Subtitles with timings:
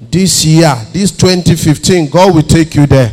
[0.00, 3.12] this year, this 2015, God will take you there.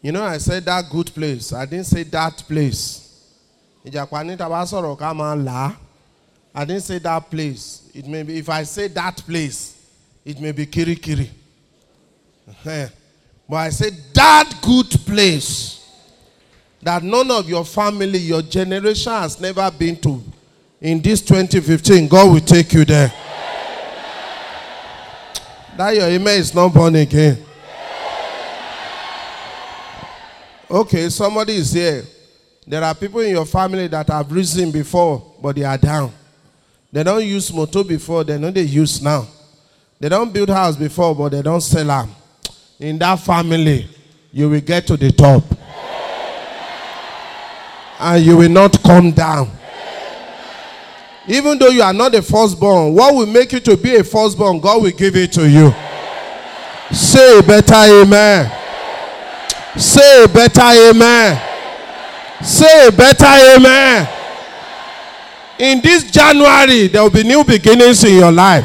[0.00, 1.52] You know, I said that good place.
[1.52, 3.04] I didn't say that place.
[3.84, 3.90] I
[6.64, 7.90] didn't say that place.
[7.94, 9.76] It may be if I say that place,
[10.24, 11.28] it may be kirikiri.
[12.64, 12.88] Eh.
[13.48, 15.78] But I said that good place
[16.82, 20.22] that none of your family, your generation has never been to.
[20.80, 23.12] In this 2015, God will take you there.
[25.76, 27.38] That your amen is not born again.
[30.70, 32.04] Okay, somebody is here.
[32.66, 36.12] There are people in your family that have risen before, but they are down.
[36.92, 39.26] They don't use motor before, they know they use now.
[39.98, 42.10] They don't build house before, but they don't sell them.
[42.78, 43.88] In that family,
[44.30, 45.42] you will get to the top.
[47.98, 49.57] And you will not come down.
[51.28, 54.60] Even though you are not a firstborn, what will make you to be a firstborn,
[54.60, 55.74] God will give it to you.
[56.90, 58.50] Say better amen.
[59.76, 61.42] Say better amen.
[62.42, 63.26] Say a better
[63.56, 64.08] amen.
[65.58, 68.64] In this January, there will be new beginnings in your life.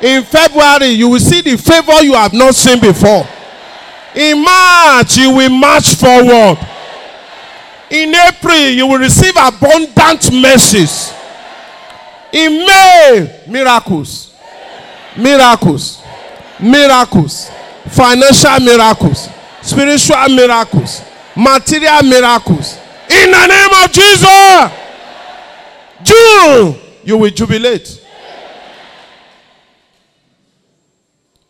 [0.00, 3.26] In February, you will see the favor you have not seen before.
[4.14, 6.58] In March, you will march forward.
[7.90, 11.12] In April, you will receive abundant mercies.
[12.32, 14.34] In May, miracles.
[15.16, 16.02] Miracles.
[16.60, 17.50] Miracles.
[17.88, 19.28] Financial miracles.
[19.62, 21.02] Spiritual miracles.
[21.36, 22.78] Material miracles.
[23.10, 24.86] In the name of Jesus.
[26.02, 28.02] June, you will jubilate.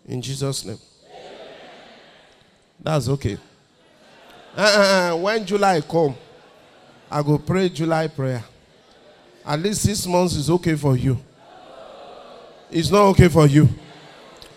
[0.06, 0.78] In Jesus' name.
[2.78, 3.38] That's okay.
[4.56, 6.14] Uh, uh, uh, when July come,
[7.10, 8.44] I go pray July prayer.
[9.46, 11.16] At least six months is okay for you.
[12.70, 13.68] It's not okay for you.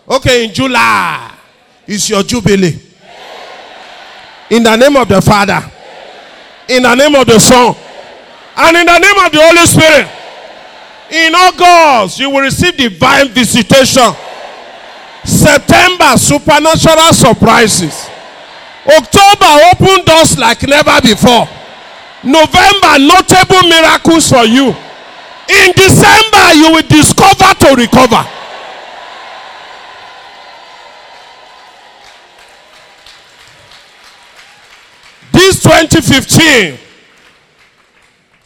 [0.10, 1.32] Okay, in July,
[1.86, 2.80] it's your jubilee.
[4.50, 5.62] In the name of the Father,
[6.68, 7.76] in the name of the Son,
[8.58, 10.08] and in the name of the Holy Spirit.
[11.12, 14.14] In August, you will receive divine visitation.
[15.24, 18.08] September, supernatural surprises.
[18.86, 21.48] October, open doors like never before.
[22.24, 24.76] November, notable miracles for you.
[25.50, 28.24] In December, you will discover to recover.
[35.32, 36.78] This 2015,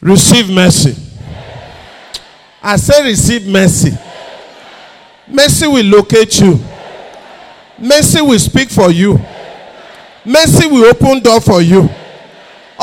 [0.02, 0.96] receive mercy.
[2.62, 3.92] I say, receive mercy.
[5.28, 6.60] Mercy will locate you.
[7.80, 9.20] Mercy will speak for you.
[10.24, 11.90] Mercy will open door for you.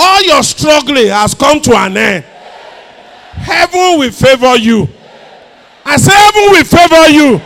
[0.03, 2.25] All your struggling has come to an end.
[3.33, 4.88] Heaven will favor you.
[5.84, 7.41] I say, heaven will favor you.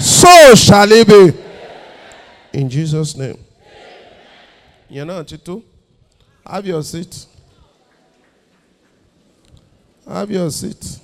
[0.00, 1.32] So shall it be.
[2.56, 3.36] In Jesus' name.
[4.88, 5.60] You know, Chitu?
[6.46, 7.26] Have your seat.
[10.06, 11.00] Have your seat.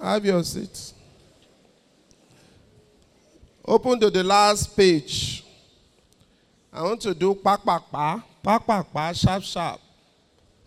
[0.00, 0.92] Have your seat.
[3.64, 5.41] Open to the last page.
[6.72, 9.78] I want to do pak pak pa, pak pak pa, sharp sharp.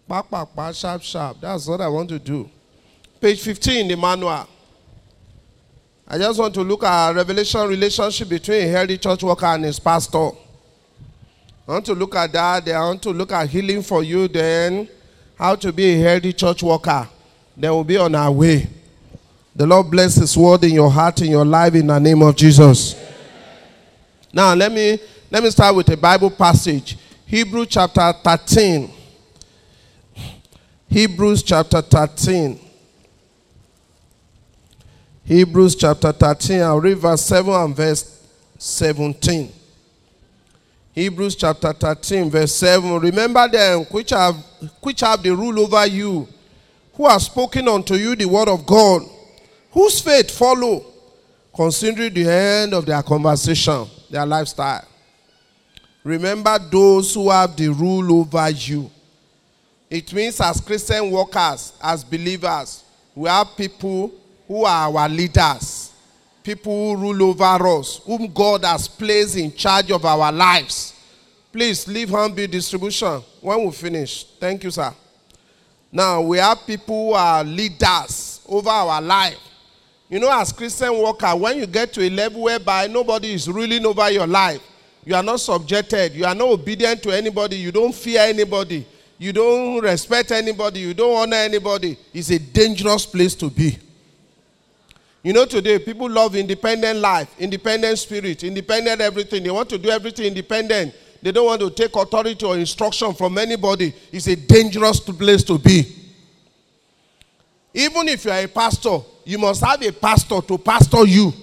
[0.07, 1.41] Pak pak pa, sharp sharp.
[1.41, 2.47] That's what I want to do.
[3.19, 4.47] Page 15 in the manual.
[6.07, 9.79] I just want to look at revelation relationship between a healthy church worker and his
[9.79, 10.29] pastor.
[11.67, 12.65] I want to look at that.
[12.65, 14.27] Then I want to look at healing for you.
[14.27, 14.87] Then
[15.35, 17.09] how to be a healthy church worker.
[17.57, 18.69] Then we'll be on our way.
[19.55, 22.35] The Lord bless His word in your heart, in your life, in the name of
[22.35, 22.93] Jesus.
[24.31, 24.99] Now let me
[25.35, 26.97] let me start with a Bible passage.
[27.25, 28.89] Hebrews chapter 13.
[30.87, 32.57] Hebrews chapter 13.
[35.25, 36.61] Hebrews chapter 13.
[36.61, 38.25] I'll read verse 7 and verse
[38.57, 39.51] 17.
[40.93, 42.97] Hebrews chapter 13, verse 7.
[42.97, 44.37] Remember them which have
[44.79, 46.29] which have the rule over you,
[46.93, 49.01] who have spoken unto you the word of God,
[49.71, 50.85] whose faith follow,
[51.53, 54.87] considering the end of their conversation, their lifestyle.
[56.05, 58.91] Remember those who have the rule over you.
[59.89, 62.83] It means as Christian workers, as believers,
[63.15, 64.13] we have people
[64.47, 65.91] who are our leaders,
[66.43, 70.93] people who rule over us, whom God has placed in charge of our lives.
[71.51, 74.25] Please leave bill distribution when we finish.
[74.39, 74.93] Thank you, sir.
[75.91, 79.39] Now we have people who are leaders over our life.
[80.07, 83.83] You know, as Christian worker, when you get to a level whereby nobody is ruling
[83.87, 84.61] over your life,
[85.05, 88.85] you are not subjected, you are not obedient to anybody, you don't fear anybody,
[89.17, 93.77] you don't respect anybody, you don't honor anybody, it's a dangerous place to be.
[95.23, 99.41] You know, today people love independent life, independent spirit, independent everything.
[99.41, 100.93] They want to do everything independent.
[101.19, 103.91] They don't want to take authority or instruction from anybody.
[104.11, 105.95] It's a dangerous place to be.
[107.73, 111.33] Even if you are a pastor, you must have a pastor to pastor you.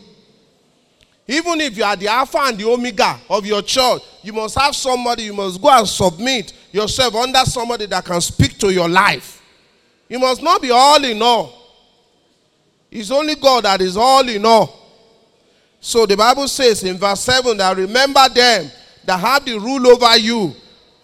[1.26, 4.74] Even if you are the Alpha and the Omega of your church, you must have
[4.74, 9.40] somebody, you must go and submit yourself under somebody that can speak to your life.
[10.08, 11.58] You must not be all in all.
[12.90, 14.78] It's only God that is all in all.
[15.80, 18.70] So the Bible says in verse 7 that remember them
[19.04, 20.54] that have the rule over you.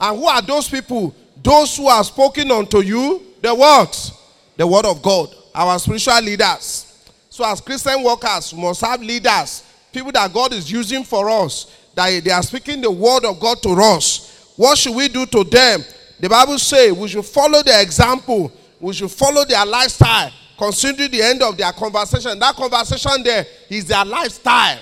[0.00, 1.14] And who are those people?
[1.42, 4.12] Those who are spoken unto you the words,
[4.56, 6.84] the word of God, our spiritual leaders.
[7.30, 9.62] So as Christian workers, we must have leaders
[9.92, 13.62] people that God is using for us, that they are speaking the word of God
[13.62, 14.52] to us.
[14.56, 15.82] What should we do to them?
[16.20, 21.22] The Bible says we should follow their example, we should follow their lifestyle, considering the
[21.22, 22.38] end of their conversation.
[22.38, 24.80] That conversation there is their lifestyle.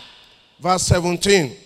[0.60, 1.56] Verse 17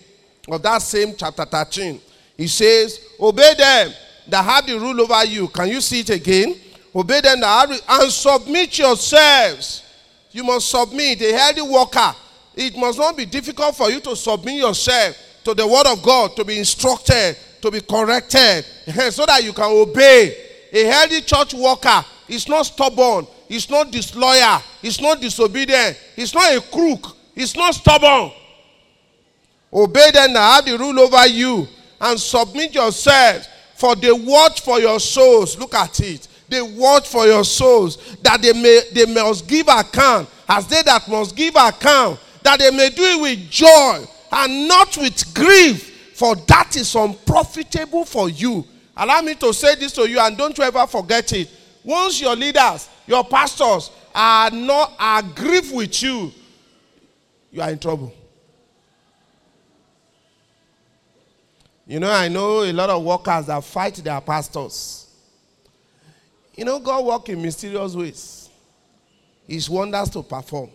[0.49, 2.01] of that same chapter 13.
[2.37, 3.93] He says, Obey them
[4.27, 5.47] that have the rule over you.
[5.47, 6.55] Can you see it again?
[6.93, 9.83] Obey them that have, and submit yourselves.
[10.31, 11.21] You must submit.
[11.21, 12.15] A healthy worker
[12.55, 16.35] it must not be difficult for you to submit yourself to the word of God,
[16.35, 20.35] to be instructed, to be corrected, eh, so that you can obey.
[20.73, 26.55] A healthy church worker is not stubborn, he's not disloyal, he's not disobedient, he's not
[26.55, 28.31] a crook, he's not stubborn.
[29.73, 31.67] Obey them that have the rule over you
[31.99, 35.57] and submit yourselves, for they watch for your souls.
[35.57, 36.27] Look at it.
[36.49, 41.07] They watch for your souls, that they may they must give account, as they that
[41.07, 46.35] must give account that they may do it with joy and not with grief, for
[46.35, 48.65] that is unprofitable for you.
[48.95, 51.49] Allow me to say this to you, and don't you ever forget it.
[51.83, 56.31] Once your leaders, your pastors are not are grieved with you,
[57.51, 58.13] you are in trouble.
[61.87, 65.07] You know, I know a lot of workers that fight their pastors.
[66.55, 68.49] You know, God works in mysterious ways.
[69.47, 70.69] His wonders to perform.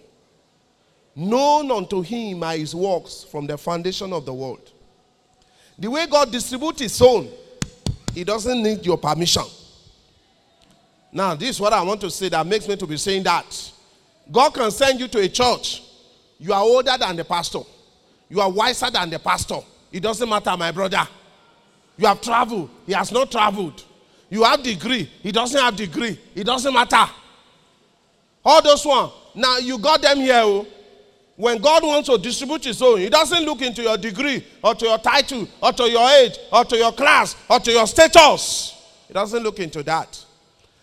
[1.19, 4.71] Known unto him are his works from the foundation of the world.
[5.79, 7.31] The way God distributes his own,
[8.13, 9.45] he doesn't need your permission.
[11.11, 13.73] Now, this is what I want to say that makes me to be saying that.
[14.31, 15.83] God can send you to a church.
[16.39, 17.61] You are older than the pastor.
[18.29, 19.61] You are wiser than the pastor.
[19.91, 21.09] It doesn't matter, my brother.
[21.97, 22.69] You have traveled.
[22.85, 23.83] He has not traveled.
[24.29, 25.11] You have degree.
[25.23, 26.21] He doesn't have degree.
[26.35, 27.11] It doesn't matter.
[28.45, 29.11] All those one.
[29.35, 30.41] Now you got them here.
[30.43, 30.67] Oh.
[31.37, 34.87] When God wants to distribute his own, he doesn't look into your degree or to
[34.87, 38.75] your title or to your age or to your class or to your status.
[39.07, 40.25] He doesn't look into that.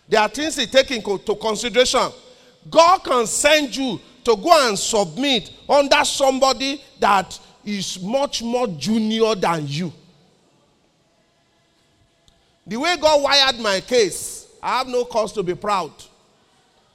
[0.08, 2.08] There are things he takes into consideration.
[2.70, 9.34] God can send you to go and submit under somebody that is much more junior
[9.34, 9.92] than you.
[12.66, 15.92] The way God wired my case, I have no cause to be proud.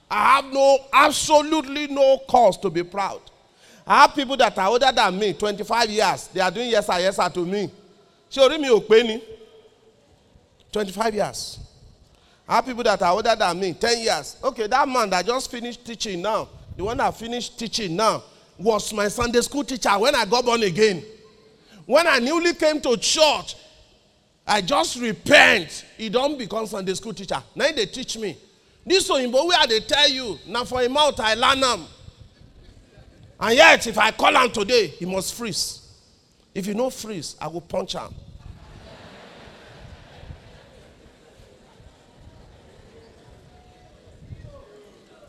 [0.09, 3.21] I have no, absolutely no cause to be proud.
[3.91, 6.27] I have people that are older than me, 25 years.
[6.27, 7.71] They are doing yes sir, yes sir to me.
[8.31, 9.23] Pé ni?
[10.71, 11.59] 25 years.
[12.47, 14.37] I have people that are older than me, 10 years.
[14.43, 16.47] Okay, that man that just finished teaching now,
[16.77, 18.21] the one that finished teaching now,
[18.59, 21.03] was my Sunday school teacher when I got born again.
[21.87, 23.55] When I newly came to church,
[24.45, 25.83] I just repent.
[25.97, 27.41] He don't become Sunday school teacher.
[27.55, 28.37] Now they teach me.
[28.85, 31.85] This Oyinbo where they tell you, now for him out I learn them.
[33.39, 35.81] And yet, if I call him today, he must freeze.
[36.53, 38.13] If you no freeze, I will punch him.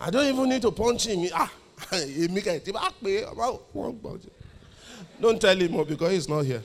[0.00, 1.28] I don't even need to punch him.
[1.34, 1.52] Ah,
[5.20, 6.62] don't tell him more because he's not here.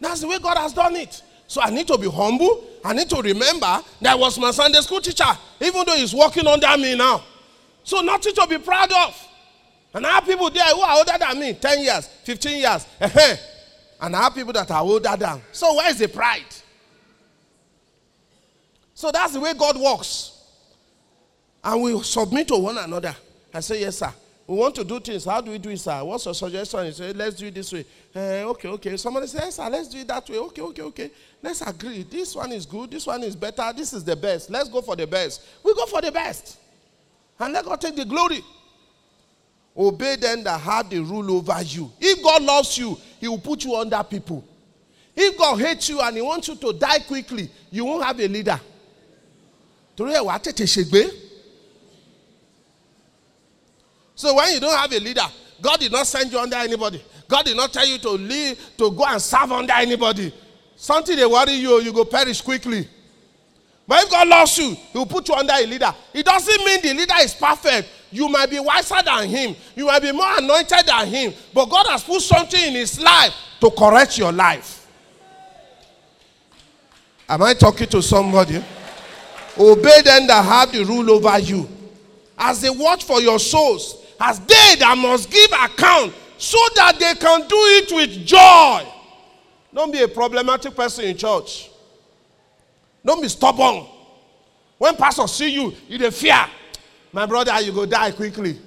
[0.00, 1.22] That's the way God has done it.
[1.46, 2.64] So I need to be humble.
[2.84, 5.24] I need to remember that was my Sunday school teacher,
[5.60, 7.22] even though he's working under me now.
[7.84, 9.28] So nothing to be proud of.
[9.92, 12.86] And I have people there who are older than me, 10 years, 15 years.
[14.00, 15.40] and I have people that are older than.
[15.52, 16.42] So where is the pride?
[18.94, 20.32] So that's the way God works.
[21.62, 23.14] And we submit to one another.
[23.52, 24.12] I say, yes, sir.
[24.46, 25.24] We want to do things.
[25.24, 26.02] How do we do it, sir?
[26.04, 26.86] What's your suggestion?
[26.86, 27.84] You say, let's do it this way.
[28.14, 28.96] Uh, okay, okay.
[28.96, 30.38] Somebody says, yes, sir, let's do it that way.
[30.38, 31.10] Okay, okay, okay.
[31.42, 32.02] Let's agree.
[32.02, 32.90] This one is good.
[32.90, 33.72] This one is better.
[33.74, 34.50] This is the best.
[34.50, 35.46] Let's go for the best.
[35.62, 36.58] We go for the best.
[37.38, 38.42] And let God take the glory.
[39.76, 41.90] Obey them that have the rule over you.
[42.00, 44.44] If God loves you, He will put you under people.
[45.16, 48.28] If God hates you and He wants you to die quickly, you won't have a
[48.28, 48.60] leader.
[54.16, 55.26] So when you don't have a leader,
[55.60, 57.02] God did not send you under anybody.
[57.28, 60.32] God did not tell you to leave, to go and serve under anybody.
[60.76, 62.88] Something they worry you, you go perish quickly.
[63.86, 65.94] But if God loves you, He will put you under a leader.
[66.12, 67.88] It doesn't mean the leader is perfect.
[68.14, 71.88] You might be wiser than him, you might be more anointed than him, but God
[71.88, 74.86] has put something in his life to correct your life.
[77.28, 78.62] Am I talking to somebody?
[79.58, 81.68] Obey them that have the rule over you,
[82.38, 87.14] as they watch for your souls, as they that must give account, so that they
[87.16, 88.86] can do it with joy.
[89.74, 91.68] Don't be a problematic person in church.
[93.04, 93.86] Don't be stubborn.
[94.78, 96.46] When pastor see you, you dey fear.
[97.12, 98.58] My brother, you go die quickly.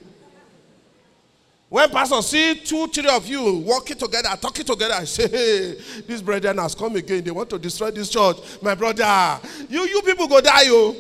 [1.70, 5.78] When pastor see two, three of you walking together, talking together, I say, hey,
[6.08, 7.24] this brethren has come again.
[7.24, 8.38] They want to destroy this church.
[8.62, 10.96] My brother, you, you people go die, you.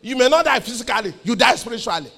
[0.00, 2.10] You may not die physically, you die spiritually.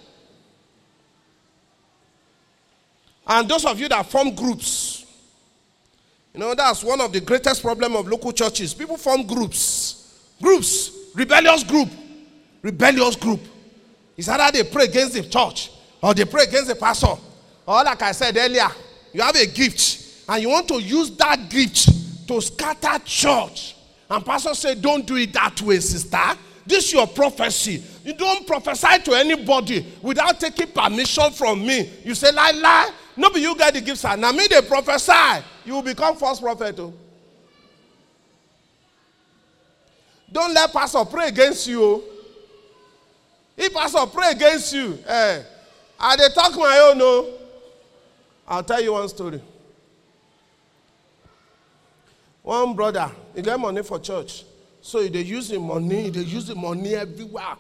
[3.27, 5.05] And those of you that form groups,
[6.33, 8.75] you know, that's one of the greatest problem of local churches.
[8.75, 9.86] People form groups.
[10.43, 10.93] Groups.
[11.15, 11.89] Rebellious group.
[12.63, 13.41] Rebellious group.
[14.17, 15.71] It's either they pray against the church
[16.03, 17.15] or they pray against the pastor.
[17.67, 18.69] Or like I said earlier,
[19.13, 23.77] you have a gift and you want to use that gift to scatter church.
[24.09, 26.19] And pastor said, don't do it that way, sister.
[26.65, 27.83] This is your prophecy.
[28.05, 31.91] You don't prophesy to anybody without taking permission from me.
[32.05, 32.91] You say, lie, lie.
[33.17, 34.05] No, but you get the gifts.
[34.05, 35.45] Now me, they prophesy.
[35.65, 36.77] You will become false prophet.
[36.77, 36.93] Too.
[40.37, 42.05] Don't let pastor pray against you.
[43.57, 45.43] If pastor pray against you, eh,
[45.99, 46.99] I they talk my own.
[46.99, 47.33] No,
[48.47, 49.41] I'll tell you one story.
[52.43, 54.45] One brother, he get money for church.
[54.83, 57.57] So they use the money, they use the money everywhere.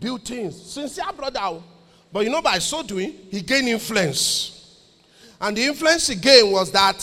[0.00, 0.58] Build things.
[0.72, 1.62] Sincere brother.
[2.10, 4.80] But you know, by so doing, he gained influence.
[5.38, 6.96] And the influence he gained was that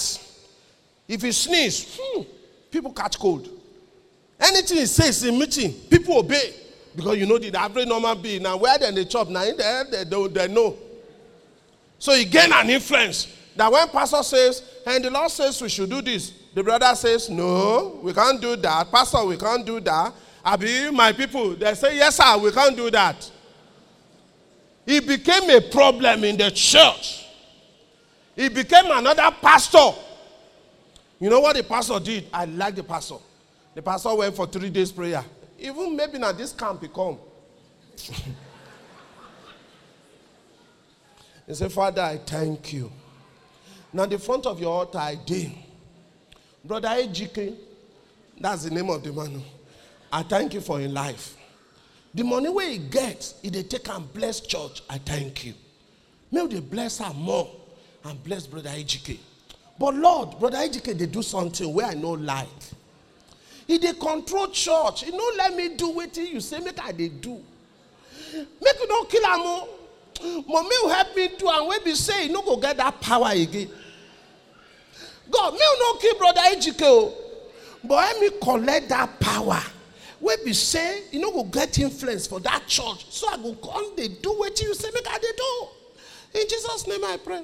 [1.08, 2.24] if he sneezes, hmm,
[2.72, 3.60] people catch cold.
[4.44, 6.54] Anything he says in meeting, people obey.
[6.96, 9.84] Because you know the average normal being now where then they chop, now in there
[9.86, 10.78] they don't they know.
[11.98, 15.90] So he gained an influence that when pastor says, and the Lord says we should
[15.90, 18.92] do this, the brother says, No, we can't do that.
[18.92, 20.14] Pastor, we can't do that.
[20.46, 21.56] I be my people.
[21.56, 23.32] They say, Yes, sir, we can't do that.
[24.86, 27.26] It became a problem in the church.
[28.36, 29.92] He became another pastor.
[31.20, 32.28] You know what the pastor did?
[32.34, 33.16] I like the pastor.
[33.76, 35.24] The pastor went for three days prayer.
[35.60, 37.18] Even maybe now this camp he come.
[41.48, 42.92] he said, Father, I thank you.
[43.92, 45.52] Now the front of your altar I did.
[46.66, 47.56] Brother Ejike,
[48.40, 49.42] that's the name of the man.
[50.12, 51.36] I thank you for your life.
[52.14, 55.54] The money where he gets, if they take and bless church, I thank you.
[56.32, 57.50] May they bless her more
[58.06, 59.18] and bless Brother Ejike.
[59.80, 62.48] But Lord, Brother Ejike, they do something where I know like.
[63.68, 67.10] If they control church, you know, let me do what you say, make I they
[67.10, 67.42] do.
[68.34, 69.68] Make you don't kill am.
[70.48, 73.70] Mommy will help me do, and we say, you no go get that power again.
[75.30, 77.14] God, me no kill brother Ejike,
[77.84, 79.62] but let me collect that power.
[80.22, 83.08] We say, you know, go get influence for that church.
[83.10, 86.40] So I go come, they do what you say, make I they do.
[86.40, 87.44] In Jesus' name I pray.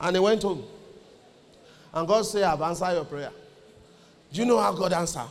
[0.00, 0.64] And he went home.
[1.92, 3.30] And God said, I've answered your prayer.
[4.32, 5.28] Do you know how God answered?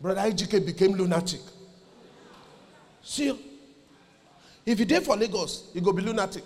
[0.00, 1.40] Brother Ejike became lunatic.
[3.02, 3.38] See,
[4.64, 6.44] if he did for Lagos, he go be lunatic.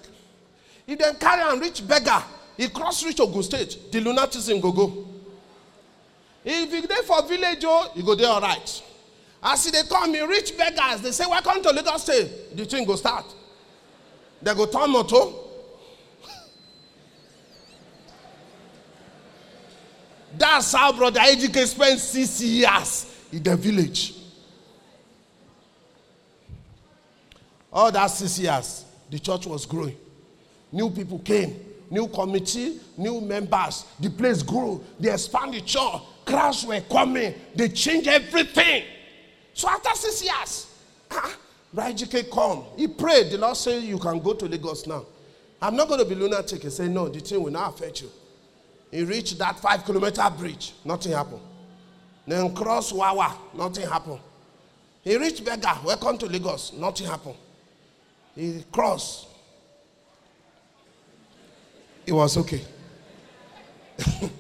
[0.87, 2.23] He then carry and reach Berger.
[2.57, 3.91] He cross reach Ogun State.
[3.93, 5.07] The lunatism go go.
[6.45, 8.83] If he dey for village, oh, he go there all right.
[9.43, 11.01] As he they come, he reach beggars.
[11.01, 12.57] They say, welcome to Lagos State.
[12.57, 13.25] The thing go start.
[14.43, 15.37] They go turn motor.
[20.41, 24.15] That's how Brother Ejike spent six years in the village.
[27.71, 29.99] All that six years, the church was growing.
[30.73, 31.55] New people came,
[31.91, 33.85] new committee, new members.
[34.01, 34.83] The place grew.
[34.99, 36.01] They expanded the church.
[36.25, 37.35] Crowds were coming.
[37.55, 38.85] They changed everything.
[39.53, 40.67] So after six years,
[41.11, 41.37] ah,
[41.77, 42.65] Ejike come.
[42.79, 43.31] He prayed.
[43.31, 45.05] The Lord said, You can go to Lagos now.
[45.61, 46.63] I'm not going to be lunatic.
[46.63, 48.11] He said, No, the thing will not affect you.
[48.91, 51.41] He reached that five kilometer bridge, nothing happened.
[52.27, 54.21] Then cross Wawa, nothing happened.
[55.03, 57.37] He reached Berger, welcome to Lagos, nothing happened.
[58.35, 59.29] He crossed.
[62.07, 62.63] It was okay.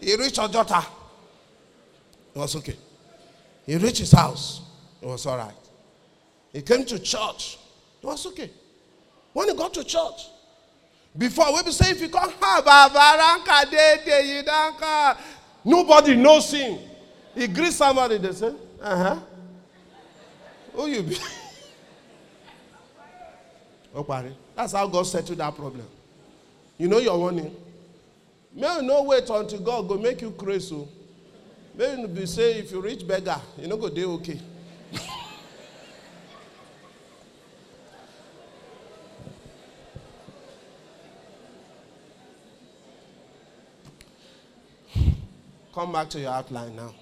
[0.00, 0.84] he reached Ojota.
[2.34, 2.76] It was okay.
[3.66, 4.60] He reached his house.
[5.02, 5.54] It was all right.
[6.52, 7.58] He came to church.
[8.02, 8.50] It was okay.
[9.32, 10.26] When he got to church,
[11.16, 15.16] before we be say if you come have a you don't
[15.64, 16.78] Nobody knows him.
[17.34, 19.18] He greets somebody, they say, uh-huh.
[20.72, 21.16] Who you be?
[23.94, 24.32] okay.
[24.54, 25.86] That's how God settled that problem.
[26.78, 27.54] You know your warning.
[28.54, 30.74] May no wait until God go make you crazy.
[30.74, 30.88] Oh.
[31.76, 34.40] May you be say if you reach Berger, you know go day okay.
[45.74, 46.92] Come back to your outline now.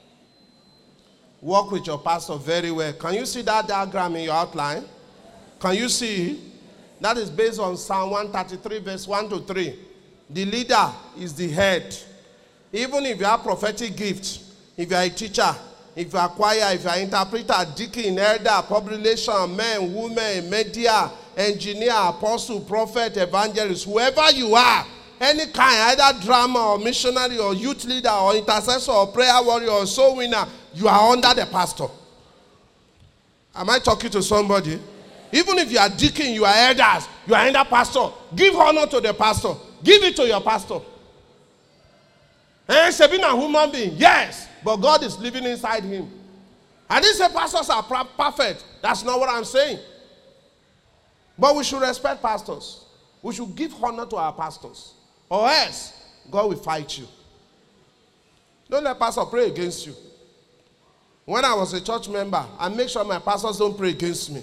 [1.41, 2.93] Work with your pastor very well.
[2.93, 4.85] Can you see that diagram in your outline?
[5.59, 6.53] Can you see?
[7.01, 9.79] That is based on Psalm 133, verse 1 to 3.
[10.31, 11.97] The leader is the head.
[12.73, 14.41] Even if you have prophetic gift,
[14.77, 15.55] if you are a teacher,
[15.97, 21.11] if you are choir, if you are interpreter, deacon, elder, public relation, men, women, media,
[21.37, 24.85] engineer, apostle, prophet, evangelist, whoever you are,
[25.21, 29.87] any kind, either drama or missionary or youth leader or intercessor or prayer warrior or
[29.87, 31.87] soul winner, you are under the pastor.
[33.55, 34.79] Am I talking to somebody?
[35.33, 38.09] Even if you are deacon, you are elders, you are under pastor.
[38.35, 39.55] Give honor to the pastor.
[39.83, 40.81] Give it to your pastor.
[42.69, 46.11] And being a human being, yes, but God is living inside him.
[46.89, 48.65] I didn't say pastors are perfect.
[48.83, 49.79] That's not what I'm saying.
[51.39, 52.85] But we should respect pastors.
[53.23, 54.95] We should give honor to our pastors.
[55.29, 55.93] Or else,
[56.31, 57.07] God will fight you.
[58.71, 59.95] Don't let pastor pray against you.
[61.25, 64.43] When I was a church member, I make sure my pastors don't pray against me.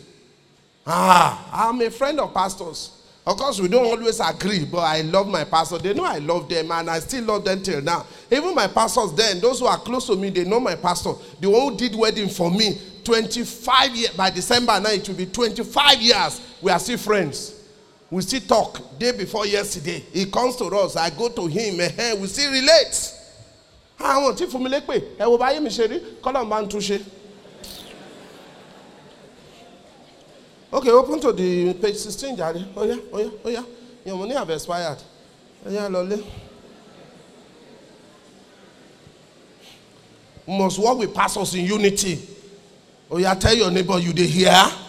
[0.86, 2.92] Ah, I'm a friend of pastors.
[3.26, 5.80] Of course, we don't always agree, but I love my pastor.
[5.80, 8.06] They know I love them, and I still love them till now.
[8.30, 11.14] Even my pastors then, those who are close to me, they know my pastor.
[11.42, 15.26] The one who did wedding for me, 25 years, by December now, it will be
[15.26, 16.42] 25 years.
[16.62, 17.55] We are still friends.
[18.16, 20.00] We still talk day before yesterday.
[20.14, 20.96] He comes to us.
[20.96, 21.82] I go to him.
[21.82, 23.12] Eh, we still relate.
[24.00, 26.70] Àwọn tí fún mi lé pè ẹ wo báyé mi ṣe rí kọ́lọ̀ máa ń
[26.70, 27.02] túnṣe.
[30.72, 32.64] Okay, open to the page sixteen jàre.
[32.78, 33.66] Oya oya oya
[34.06, 34.98] your money have expired.
[35.66, 36.24] Lọlé.
[40.46, 42.20] We must work with pastors in unity.
[43.12, 44.85] Oya tell your neighbor you dey hear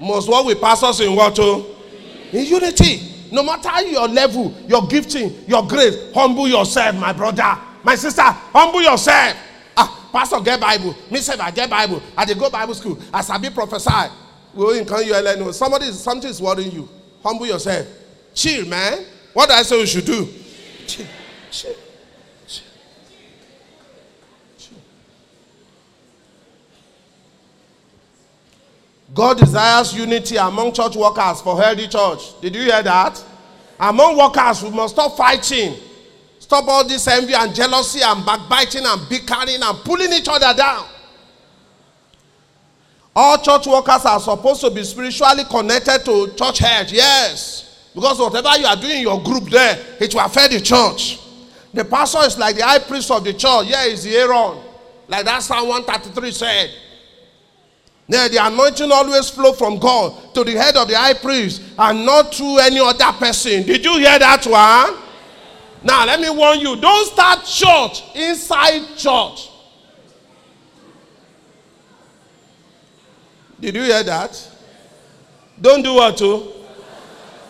[0.00, 1.38] must work with pastors in what?
[1.38, 1.66] Oh?
[2.32, 3.02] In unity.
[3.30, 8.80] No matter your level, your gifting, your grace, humble yourself, my brother, my sister, humble
[8.82, 9.36] yourself.
[9.76, 10.94] Ah, pastor get Bible.
[11.10, 12.02] Me say I get Bible.
[12.16, 12.98] I dey go Bible school.
[13.12, 13.90] As I be prophesy.
[14.54, 16.88] We can you know somebody something is worrying you.
[17.22, 17.86] Humble yourself.
[18.34, 19.04] Chill, man.
[19.34, 20.26] What I say we should do?
[20.86, 21.06] Chill.
[21.50, 21.74] Chill.
[29.14, 32.40] God desires unity among church workers for healthy church.
[32.40, 33.24] Did you hear that?
[33.80, 35.74] Among workers, we must stop fighting.
[36.38, 40.86] Stop all this envy and jealousy and backbiting and bickering and pulling each other down.
[43.14, 46.90] All church workers are supposed to be spiritually connected to church head.
[46.92, 47.90] Yes.
[47.94, 51.18] Because whatever you are doing in your group there, it will affect the church.
[51.74, 53.66] The pastor is like the high priest of the church.
[53.66, 54.58] Yeah, he's the Aaron.
[55.08, 56.70] Like that Psalm 133 said.
[58.10, 62.06] Now, the anointing always flow from God to the head of the high priest and
[62.06, 63.64] not to any other person.
[63.64, 65.04] Did you hear that one?
[65.82, 69.50] Now, let me warn you don't start church inside church.
[73.60, 74.50] Did you hear that?
[75.60, 76.52] Don't do what to?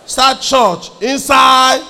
[0.07, 1.87] Start church inside.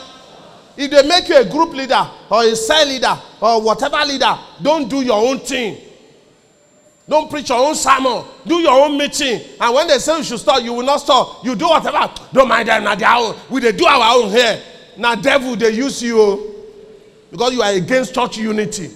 [0.76, 4.88] If they make you a group leader or a cell leader or whatever leader, don't
[4.90, 5.87] do your own thing.
[7.08, 8.22] Don't preach your own sermon.
[8.46, 9.40] Do your own meeting.
[9.58, 11.42] And when they say you should stop, you will not stop.
[11.44, 12.12] You do whatever.
[12.32, 12.84] Don't mind them.
[12.84, 13.34] Now their own.
[13.48, 14.62] We they do our own here.
[14.96, 16.54] Now devil they use you oh.
[17.30, 18.90] because you are against church unity.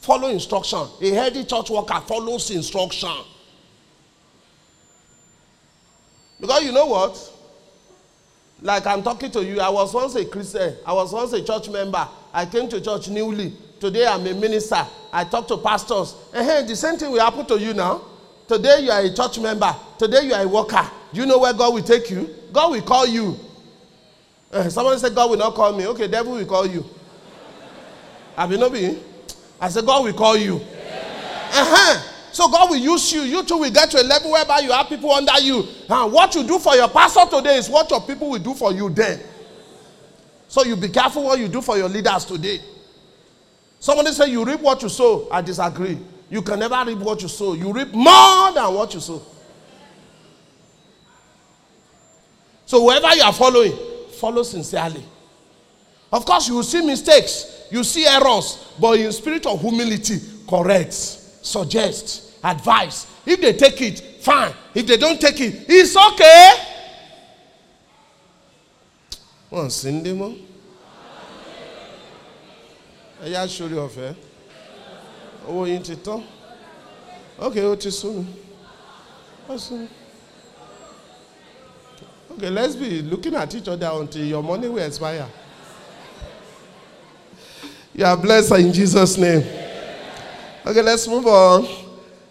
[0.00, 0.86] Follow instruction.
[1.00, 3.16] A healthy church worker follows instruction.
[6.38, 7.32] Because you know what?
[8.60, 10.76] Like I'm talking to you, I was once a Christian.
[10.86, 12.06] I was once a church member.
[12.34, 13.54] I came to church newly.
[13.80, 14.86] Today I'm a minister.
[15.12, 16.14] I talk to pastors.
[16.32, 18.02] And hey, the same thing will happen to you now.
[18.46, 19.74] Today you are a church member.
[19.98, 20.84] Today you are a worker.
[21.12, 22.28] Do you know where God will take you?
[22.52, 23.38] God will call you.
[24.52, 25.86] Uh, somebody said God will not call me.
[25.86, 26.84] Okay, devil will call you.
[28.36, 29.00] Not been?
[29.60, 30.56] I said God will call you.
[30.56, 32.10] Uh-huh.
[32.32, 33.22] So God will use you.
[33.22, 35.66] You too will get to a level whereby you have people under you.
[35.88, 38.72] And what you do for your pastor today is what your people will do for
[38.72, 39.20] you then.
[40.48, 42.60] So you be careful what you do for your leaders today.
[43.84, 45.28] Somebody say you reap what you sow.
[45.30, 45.98] I disagree.
[46.30, 47.52] You can never reap what you sow.
[47.52, 49.20] You reap more than what you sow.
[52.64, 53.76] So whoever you are following,
[54.18, 55.04] follow sincerely.
[56.10, 60.18] Of course, you will see mistakes, you see errors, but in spirit of humility,
[60.48, 63.06] correct, suggest, advise.
[63.26, 64.54] If they take it, fine.
[64.74, 66.52] If they don't take it, it's okay.
[69.52, 70.43] Dé mọ́.
[73.24, 74.14] Ẹ yá sórí ọ̀fẹ́.
[75.48, 76.22] Owó yín ti tán.
[77.38, 78.26] Ok, ó ti sún.
[79.48, 79.88] Ó sún.
[82.32, 85.26] Okay, let's be looking at each other until your money will expire.
[87.94, 89.44] You are blessed in Jesus' name.
[90.66, 91.66] Okay, let's move on.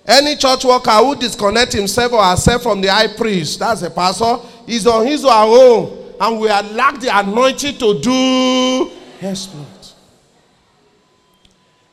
[0.06, 4.38] Any church worker who disconnect himself or herself from the high priest, that's a pastor,
[4.68, 9.83] is on his or her own, and we are lack the anointing to do exploit.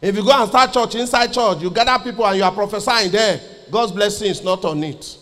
[0.00, 3.10] If you go and start church inside church, you gather people and you are prophesying
[3.10, 5.18] there, God's blessing is not on it.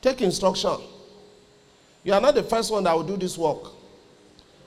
[0.00, 0.78] Take instruction.
[2.02, 3.72] You are not the first one that will do this work,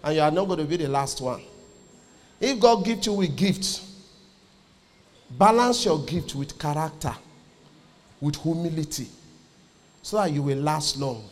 [0.03, 1.41] and you are not going to be the last one.
[2.39, 3.81] If God gives you with gift,
[5.31, 7.15] balance your gift with character,
[8.21, 9.07] with humility,
[10.01, 11.23] so that you will last long.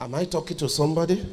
[0.00, 1.26] Am I talking to somebody?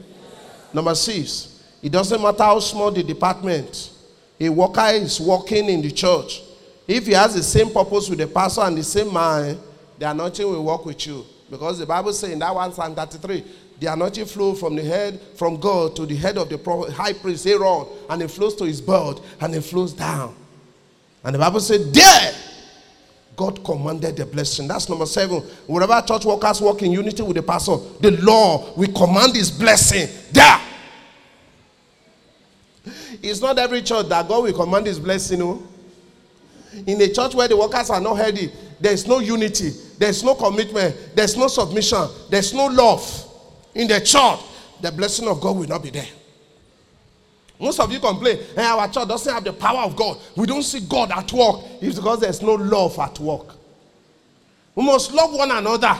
[0.73, 3.91] Number six, it doesn't matter how small the department,
[4.39, 6.43] a worker is working in the church.
[6.87, 9.59] If he has the same purpose with the pastor and the same mind,
[9.97, 11.25] the anointing will work with you.
[11.49, 13.43] Because the Bible says in that one Psalm 33,
[13.79, 16.57] the anointing flow from the head, from God to the head of the
[16.91, 20.35] high priest Aaron, and it flows to his belt, and it flows down.
[21.23, 22.33] And the Bible said, There,
[23.35, 24.67] God commanded the blessing.
[24.67, 25.41] That's number seven.
[25.67, 30.07] Wherever church workers work in unity with the pastor, the law will command his blessing.
[30.31, 30.61] There.
[33.21, 35.39] It's not every church that God will command his blessing.
[35.39, 35.63] No?
[36.85, 40.95] In a church where the workers are not healthy, there's no unity, there's no commitment,
[41.15, 43.27] there's no submission, there's no love
[43.73, 44.39] in the church,
[44.81, 46.07] the blessing of God will not be there.
[47.59, 50.17] Most of you complain, hey, our church doesn't have the power of God.
[50.35, 51.61] We don't see God at work.
[51.81, 53.55] It's because there's no love at work.
[54.75, 55.99] We must love one another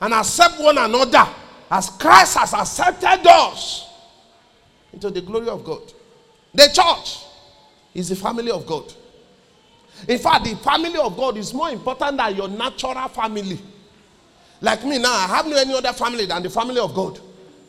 [0.00, 1.26] and accept one another
[1.70, 3.86] as Christ has accepted us
[4.92, 5.92] into the glory of God.
[6.54, 7.24] The church
[7.92, 8.92] is the family of God.
[10.08, 13.58] In fact, the family of God is more important than your natural family.
[14.60, 17.20] Like me now, I have no any other family than the family of God.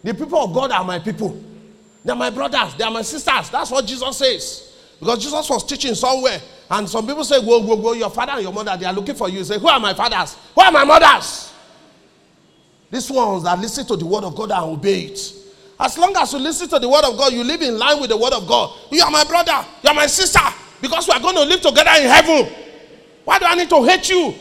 [0.04, 1.42] The people of God are my people.
[2.04, 3.50] They're my brothers, they're my sisters.
[3.50, 4.72] That's what Jesus says.
[5.00, 8.44] Because Jesus was teaching somewhere, and some people say, Whoa, whoa, whoa, your father and
[8.44, 9.40] your mother, they are looking for you.
[9.40, 10.38] You say, Who are my fathers?
[10.54, 11.54] Who are my mothers?
[12.90, 15.34] These ones that listen to the word of God and obey it.
[15.80, 18.10] As long as you listen to the word of God, you live in line with
[18.10, 18.74] the word of God.
[18.92, 20.40] You are my brother, you are my sister,
[20.82, 22.54] because we are going to live together in heaven.
[23.26, 24.34] Why do I need to hate you?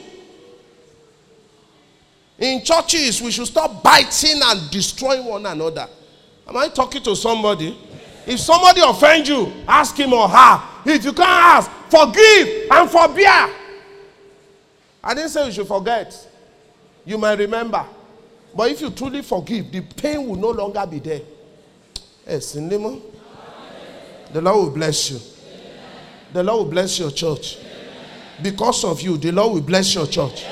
[2.38, 5.88] In churches, we should stop biting and destroying one another.
[6.46, 7.76] Am I talking to somebody?
[8.26, 10.62] If somebody offends you, ask him or her.
[10.86, 13.50] If you can't ask, forgive and forbear.
[15.02, 16.28] I didn't say you should forget.
[17.04, 17.84] You might remember.
[18.56, 21.20] But if you truly forgive, the pain will no longer be there.
[22.26, 22.78] Yes, in the
[24.40, 25.20] Lord will bless you.
[26.32, 27.58] The Lord will bless your church.
[28.42, 30.42] Because of you, the Lord will bless your church.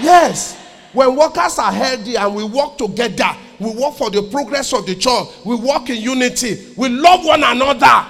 [0.00, 0.56] Yes.
[0.92, 4.94] When workers are healthy and we work together, we work for the progress of the
[4.94, 8.06] church, we work in unity, we love one another,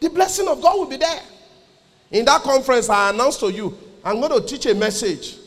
[0.00, 1.22] the blessing of God will be there.
[2.10, 5.38] In that conference, I announced to you, I'm going to teach a message.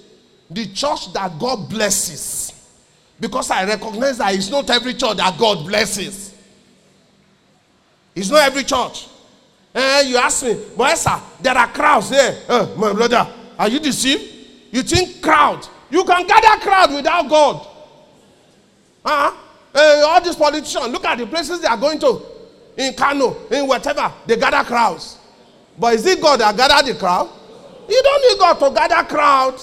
[0.49, 2.53] The church that God blesses.
[3.19, 6.35] Because I recognize that it's not every church that God blesses.
[8.15, 9.07] It's not every church.
[9.73, 12.35] Eh, you ask me, but sir, there are crowds there.
[12.47, 13.27] Eh, my brother,
[13.59, 14.23] are you deceived?
[14.71, 15.67] You think crowd?
[15.89, 17.67] You can gather crowd without God.
[19.05, 19.35] Uh-huh.
[19.73, 22.21] Uh, all these politicians, look at the places they are going to.
[22.75, 25.17] In Kano, in whatever, they gather crowds.
[25.77, 27.29] But is it God that gather the crowd?
[27.87, 29.61] You don't need God to gather crowd.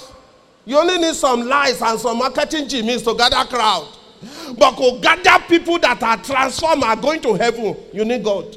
[0.65, 3.89] You only need some lies and some marketing gimmicks to gather crowd.
[4.57, 8.57] But to gather people that are transformed are going to heaven, you need God.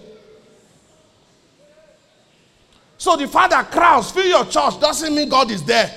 [2.98, 5.94] So the father crowds fill your church doesn't mean God is there.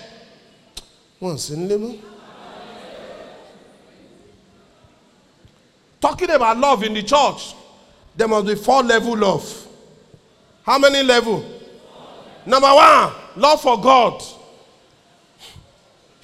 [1.19, 2.03] Once in living.
[6.01, 7.55] Talking about love in the church,
[8.17, 9.69] there must be four level love.
[10.63, 11.45] How many level?
[12.47, 14.23] Number one, love for God.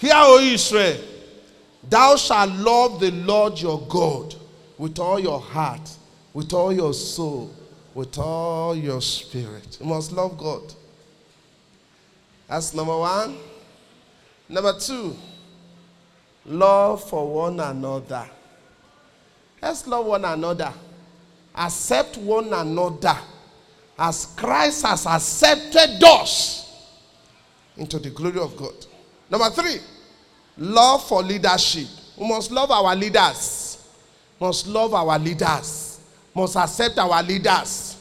[0.06, 1.00] Hear, O Israel,
[1.82, 4.36] thou shalt love the Lord your God
[4.78, 5.90] with all your heart,
[6.32, 7.52] with all your soul,
[7.92, 9.78] with all your spirit.
[9.80, 10.72] You must love God.
[12.46, 13.36] That's number one.
[14.48, 15.16] Number two,
[16.44, 18.30] love for one another.
[19.60, 20.72] Let's love one another.
[21.52, 23.18] Accept one another
[23.98, 26.94] as Christ has accepted us
[27.76, 28.86] into the glory of God.
[29.28, 29.80] Number three,
[30.56, 31.86] love for leadership.
[32.16, 33.84] We must love our leaders.
[34.40, 36.00] Must love our leaders.
[36.34, 37.96] Must accept our leaders.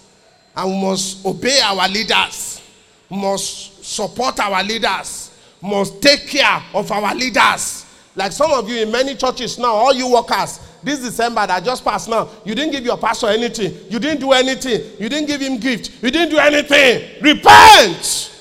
[0.56, 2.62] And we must obey our leaders.
[3.10, 5.32] Must support our leaders.
[5.62, 7.86] Must take care of our leaders.
[8.16, 11.84] Like some of you in many churches now, all you workers, this December that just
[11.84, 13.74] passed now, you didn't give your pastor anything.
[13.90, 14.82] You didn't do anything.
[15.00, 16.02] You didn't give him gift.
[16.02, 17.22] You didn't do anything.
[17.22, 18.32] Repent!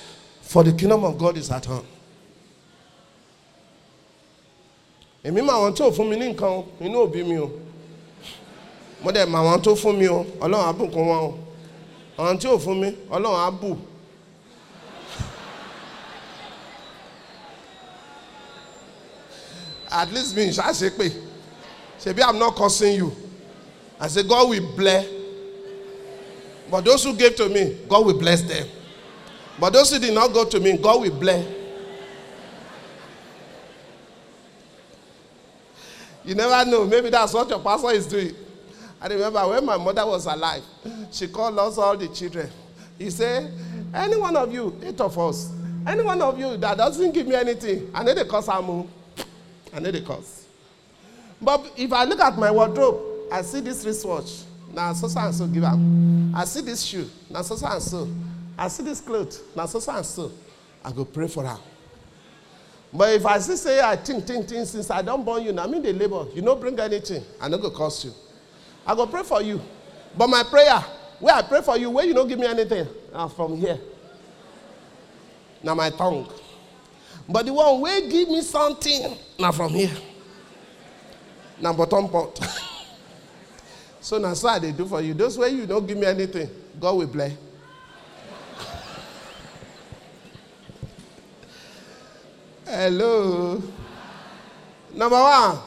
[0.43, 1.85] For the kingdom of God is at hand.
[5.25, 7.49] Èmi máa wọn tó fún mi ní nǹkan inú òbí mi o.
[9.03, 11.33] Mo dẹ̀ máa wọn tó fún mi o ọlọ́run á bùkún wọn o.
[12.19, 13.51] Àwọn tí ò fún mi ọlọ́run á
[19.97, 21.07] at least me ṣá ṣe pé.
[22.03, 23.13] Ṣebí i'm not cursing you.
[24.01, 25.07] I say god will bless.
[26.71, 28.67] But those who gave to me god will bless them.
[29.61, 31.45] But those who did not go to me god will bless.
[36.25, 36.85] You never know.
[36.87, 38.35] Maybe that's what your pastor is doing.
[39.01, 40.63] I remember when my mother was alive,
[41.11, 42.51] she called us all the children.
[42.99, 43.53] He said,
[43.93, 45.53] Any one of you, eight of us,
[45.87, 48.87] any one of you that doesn't give me anything, I need a curse Amu.
[49.75, 50.47] I need a curse.
[51.43, 54.43] But if I look at my wardrobe, I see this wristwatch.
[54.73, 56.35] Now so so and so give am.
[56.35, 57.09] I see this shoe.
[57.31, 58.09] Now so so and so.
[58.57, 59.41] I see this cloth.
[59.55, 60.33] Now so so and so.
[60.85, 61.59] I go pray for her.
[62.95, 65.67] But if I still say I think, think, think, since I don't born you, now
[65.67, 68.13] mean the labor, you don't bring anything, I not go cost you.
[68.87, 69.61] I go pray for you.
[70.17, 70.79] But my prayer,
[71.19, 73.81] where I pray for you, where you don't give me anything, now from here.
[75.61, 76.31] Now my tongue.
[77.29, 79.91] But the one where give me something, now from here.
[81.61, 82.39] Now bottom pot.
[84.01, 85.15] so now so I they do for you.
[85.15, 87.33] Those way you don't give me anything, God will bless.
[92.75, 93.63] Hello.
[94.93, 95.59] Number one,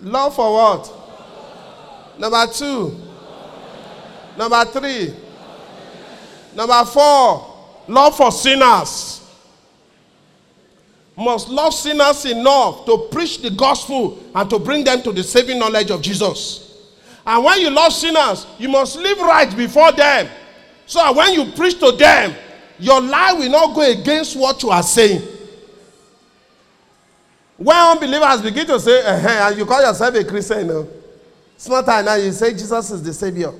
[0.00, 2.18] love for what?
[2.18, 2.98] Number two.
[4.38, 5.14] Number three.
[6.56, 7.54] Number four,
[7.86, 9.30] love for sinners.
[11.18, 15.58] Must love sinners enough to preach the gospel and to bring them to the saving
[15.58, 16.88] knowledge of Jesus.
[17.26, 20.28] And when you love sinners, you must live right before them.
[20.86, 22.34] So when you preach to them,
[22.78, 25.37] your life will not go against what you are saying.
[27.58, 30.88] When unbelievers begin to say, uh and you call yourself a Christian, no?
[31.56, 33.52] it's not time now you say Jesus is the Savior.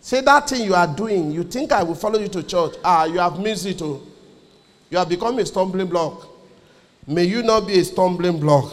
[0.00, 2.74] Say that thing you are doing, you think I will follow you to church.
[2.84, 3.82] Ah, you have missed it.
[3.82, 4.00] Oh.
[4.88, 6.28] You have become a stumbling block.
[7.04, 8.72] May you not be a stumbling block.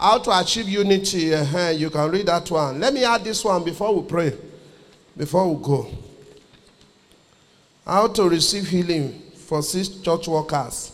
[0.00, 2.80] How to achieve unity, uh you can read that one.
[2.80, 4.36] Let me add this one before we pray,
[5.16, 5.86] before we go.
[7.86, 10.93] How to receive healing for sick church workers.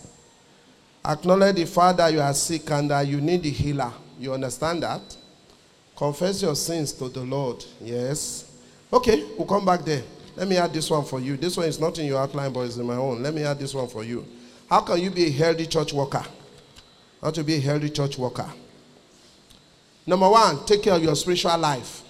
[1.04, 3.92] Acknowledge the fact that you are sick and that you need the healer.
[4.18, 5.16] You understand that?
[5.96, 7.64] Confess your sins to the Lord.
[7.80, 8.50] Yes.
[8.92, 10.02] Okay, we'll come back there.
[10.36, 11.36] Let me add this one for you.
[11.36, 13.22] This one is not in your outline, but it's in my own.
[13.22, 14.26] Let me add this one for you.
[14.68, 16.24] How can you be a healthy church worker?
[17.20, 18.48] How to be a healthy church worker?
[20.06, 22.02] Number one, take care of your spiritual life.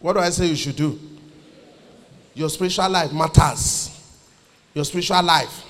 [0.00, 0.98] What do I say you should do?
[2.34, 3.90] Your spiritual life matters.
[4.74, 5.64] Your spiritual life.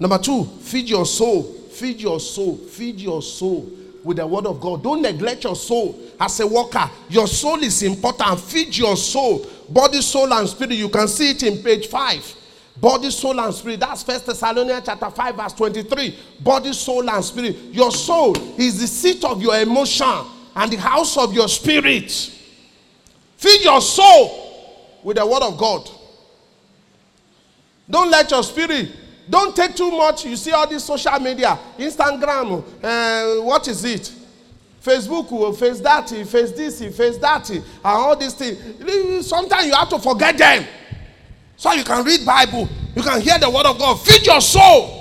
[0.00, 1.42] Number two, feed your soul.
[1.42, 2.56] Feed your soul.
[2.56, 3.70] Feed your soul
[4.04, 4.82] with the word of God.
[4.82, 6.88] Don't neglect your soul as a worker.
[7.08, 8.40] Your soul is important.
[8.40, 10.74] Feed your soul, body, soul, and spirit.
[10.74, 12.34] You can see it in page five.
[12.80, 13.80] Body, soul, and spirit.
[13.80, 16.16] That's First Thessalonians chapter 5, verse 23.
[16.40, 17.56] Body, soul, and spirit.
[17.72, 20.06] Your soul is the seat of your emotion
[20.54, 22.10] and the house of your spirit.
[23.36, 25.90] Feed your soul with the word of God.
[27.90, 28.90] Don't let your spirit
[29.28, 30.24] don't take too much.
[30.24, 34.12] You see all this social media, Instagram, uh, what is it?
[34.82, 39.26] Facebook will face that, he face this, he face that, and all these things.
[39.26, 40.64] Sometimes you have to forget them.
[41.56, 43.96] So you can read Bible, you can hear the word of God.
[44.00, 44.94] Feed your soul.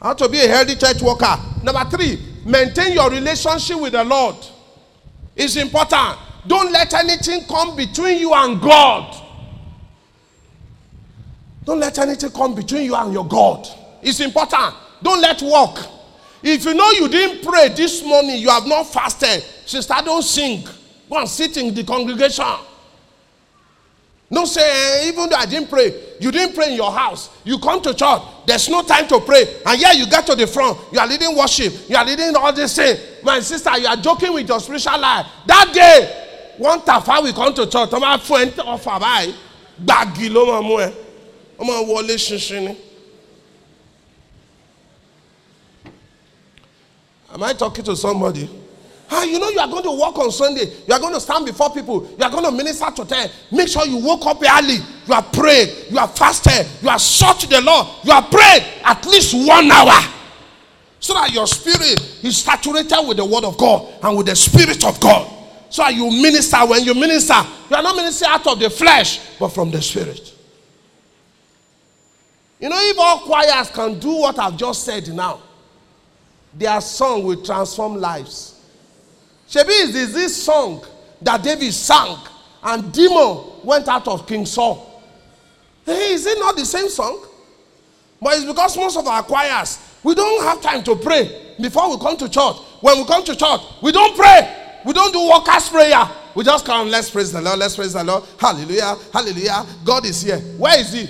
[0.00, 1.36] How to be a healthy church worker.
[1.62, 4.36] Number three, maintain your relationship with the Lord.
[5.36, 6.18] It's important.
[6.46, 9.27] Don't let anything come between you and God.
[11.68, 13.68] Don't let anything come between you and your God.
[14.00, 14.74] It's important.
[15.02, 15.86] Don't let work.
[16.42, 20.66] If you know you didn't pray this morning, you have not fasted, sister, don't sing.
[21.10, 22.46] Go and sit in the congregation.
[24.30, 27.28] No say, eh, even though I didn't pray, you didn't pray in your house.
[27.44, 29.44] You come to church, there's no time to pray.
[29.66, 32.50] And yeah, you get to the front, you are leading worship, you are leading all
[32.50, 32.96] this thing.
[33.22, 35.26] My sister, you are joking with your spiritual life.
[35.44, 38.52] That day, one tafa will come to church, ọmọ afọ ẹ̀ ń
[39.84, 41.07] tọ́
[41.58, 42.76] wọlé ṣinṣin ni.
[47.32, 48.48] Am I talking to somebody?
[49.10, 50.64] Ah, you know you are going to work on Sunday.
[50.86, 52.06] You are going to stand before people.
[52.18, 53.28] You are going to minister to them.
[53.50, 54.78] Make sure you woke up early.
[55.06, 55.86] You are prayed.
[55.90, 56.66] You are fasted.
[56.82, 57.86] You are sought the Lord.
[58.04, 59.98] You are prayed at least one hour.
[61.00, 64.84] So that your spirit is saturated with the word of God and with the spirit
[64.84, 65.30] of God.
[65.70, 66.58] So that you minister.
[66.66, 67.36] When you minister,
[67.70, 70.34] you are not ministering out of the flesh, but from the spirit.
[72.60, 75.40] You know, if all choirs can do what I've just said now,
[76.52, 78.60] their song will transform lives.
[79.48, 80.84] Shebi is this song
[81.22, 82.18] that David sang
[82.62, 85.02] and demon went out of King Saul.
[85.84, 87.24] Hey, is it not the same song?
[88.20, 92.02] But it's because most of our choirs, we don't have time to pray before we
[92.02, 92.56] come to church.
[92.80, 94.54] When we come to church, we don't pray.
[94.84, 96.08] We don't do workers' prayer.
[96.34, 98.24] We just come, let's praise the Lord, let's praise the Lord.
[98.38, 99.64] Hallelujah, hallelujah.
[99.84, 100.38] God is here.
[100.38, 101.08] Where is he?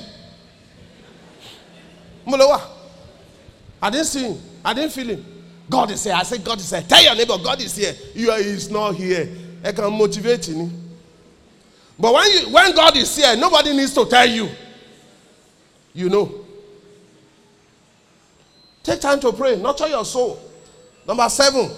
[3.81, 4.41] I didn't see him.
[4.65, 5.25] I didn't feel him.
[5.71, 6.15] God is here.
[6.15, 6.83] I said, God is here.
[6.83, 7.95] Tell your neighbor, God is here.
[8.15, 9.29] You are, he's not here.
[9.65, 10.71] I can motivate you.
[11.99, 14.49] But when, you, when God is here, nobody needs to tell you.
[15.95, 16.45] You know.
[18.83, 19.57] Take time to pray.
[19.57, 20.41] Nurture your soul.
[21.07, 21.71] Number seven.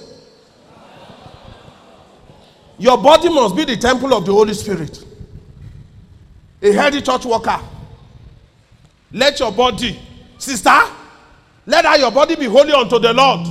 [2.79, 5.05] Your body must be the temple of the Holy Spirit.
[6.63, 7.61] A healthy church worker.
[9.13, 9.99] Let your body,
[10.41, 10.79] sister,
[11.67, 13.45] let out your body be holy unto the Lord.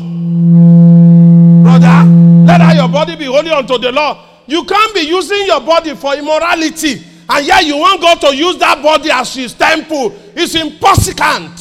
[1.63, 2.09] Brother,
[2.45, 4.17] let out your body be holy unto the Lord.
[4.47, 8.57] You can't be using your body for immorality, and yet you want God to use
[8.57, 10.13] that body as his temple.
[10.35, 11.55] It's impossible.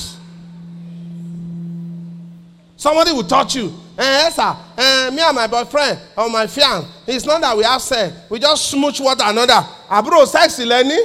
[2.77, 3.75] Somebody will touch you.
[3.99, 7.83] Eh, sir, eh, me and my boyfriend or my fiance, it's not that we have
[7.83, 8.15] sex.
[8.31, 9.67] We just smooch one another.
[9.91, 10.97] Abro, sexy, Lenny.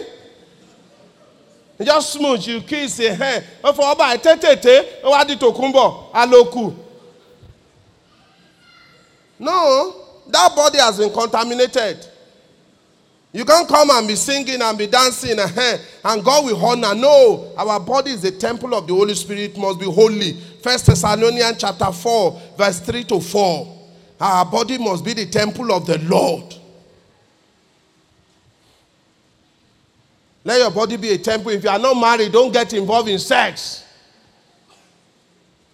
[1.81, 3.43] Just smooch, you kiss a hand.
[3.63, 6.73] Ó fọwọ́ báyìí tètè ó wá di tòkúnbọ̀ aloku.
[9.39, 9.95] No,
[10.27, 12.07] that body has been contaminated.
[13.33, 16.93] You can't come and be singing and be dancing eh, eh and God will honor.
[16.93, 20.33] No, our body is the temple of the Holy Spirit, must be holy.
[20.61, 23.79] First Thessalonians chapter 4, verse 3 to 4.
[24.21, 26.55] Our body must be the temple of the Lord.
[30.43, 31.51] Let your body be a temple.
[31.51, 33.85] If you are not married, don't get involved in sex.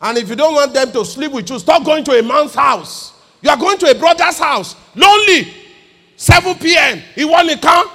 [0.02, 2.54] And if you don't want them to sleep with you, stop going to a man's
[2.54, 3.14] house.
[3.42, 5.54] You are going to a brother's house, lonely.
[6.16, 7.02] 7 p.m.
[7.16, 7.90] He want to come.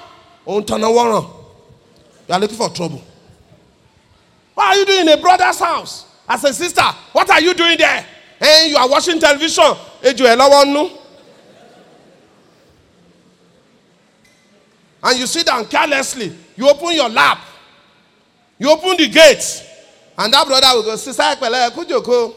[0.46, 3.02] You are looking for trouble.
[4.54, 6.06] What are you doing in a brother's house?
[6.28, 6.82] As a sister,
[7.12, 8.04] what are you doing there?
[8.40, 9.64] And you are watching television.
[10.02, 10.18] And
[15.18, 16.32] you sit down carelessly.
[16.56, 17.40] You open your lap.
[18.58, 19.64] You open the gate.
[20.16, 22.34] And that brother will go, Sister Ekpele, kujoko.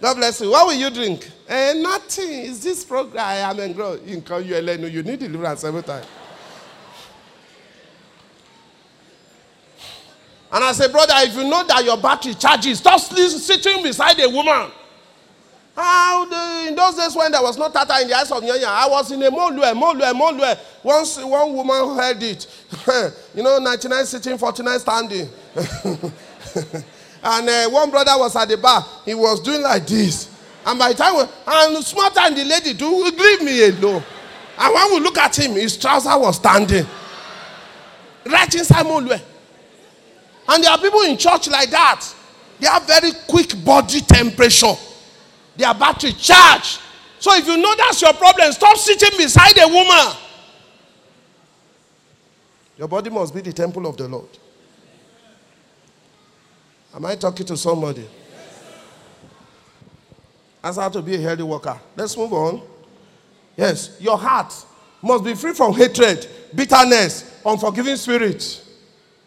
[0.00, 0.50] God bless you.
[0.50, 1.30] What will you drink?
[1.48, 2.30] Eh, nothing.
[2.30, 3.24] Is this program?
[3.24, 4.02] I am engrossed.
[4.04, 4.56] You can you.
[4.56, 6.04] You need deliverance every time.
[10.52, 14.28] And I say, brother, if you know that your battery charges, stop sitting beside a
[14.28, 14.70] woman.
[15.76, 18.64] How the, in those days when there was no tata in the eyes of Nyanya,
[18.64, 20.58] I was in a molue, molue, molue.
[20.82, 22.46] Once one woman heard it,
[23.34, 25.28] you know, 99 sitting, 49 standing.
[27.22, 30.30] and uh, one brother was at the bar, he was doing like this.
[30.64, 34.02] And by the time, and small time the lady do, leave me alone.
[34.58, 36.86] And when we look at him, his trouser was standing.
[38.24, 39.20] Right inside molue.
[40.48, 42.02] And there are people in church like that.
[42.60, 44.72] They have very quick body temperature.
[45.56, 46.78] Their battery charge.
[47.18, 50.16] So if you know that's your problem, stop sitting beside a woman.
[52.76, 54.28] Your body must be the temple of the Lord.
[56.94, 58.06] Am I talking to somebody?
[60.62, 61.78] That's how to be a healthy worker.
[61.94, 62.62] Let's move on.
[63.56, 64.52] Yes, your heart
[65.00, 68.62] must be free from hatred, bitterness, unforgiving spirit.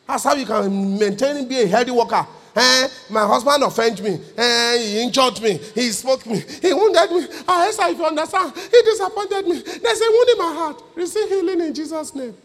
[0.08, 2.28] That's how you can maintain be a healthy worker.
[2.56, 4.20] Eh, my husband offended me.
[4.38, 5.60] Eh, he injured me.
[5.76, 6.40] He spoke me.
[6.62, 7.28] He wounded me.
[7.48, 9.62] Ah, yes, if you understand, he disappointed me.
[9.62, 10.84] There's a wound in my heart.
[10.96, 12.36] Receive healing in Jesus' name.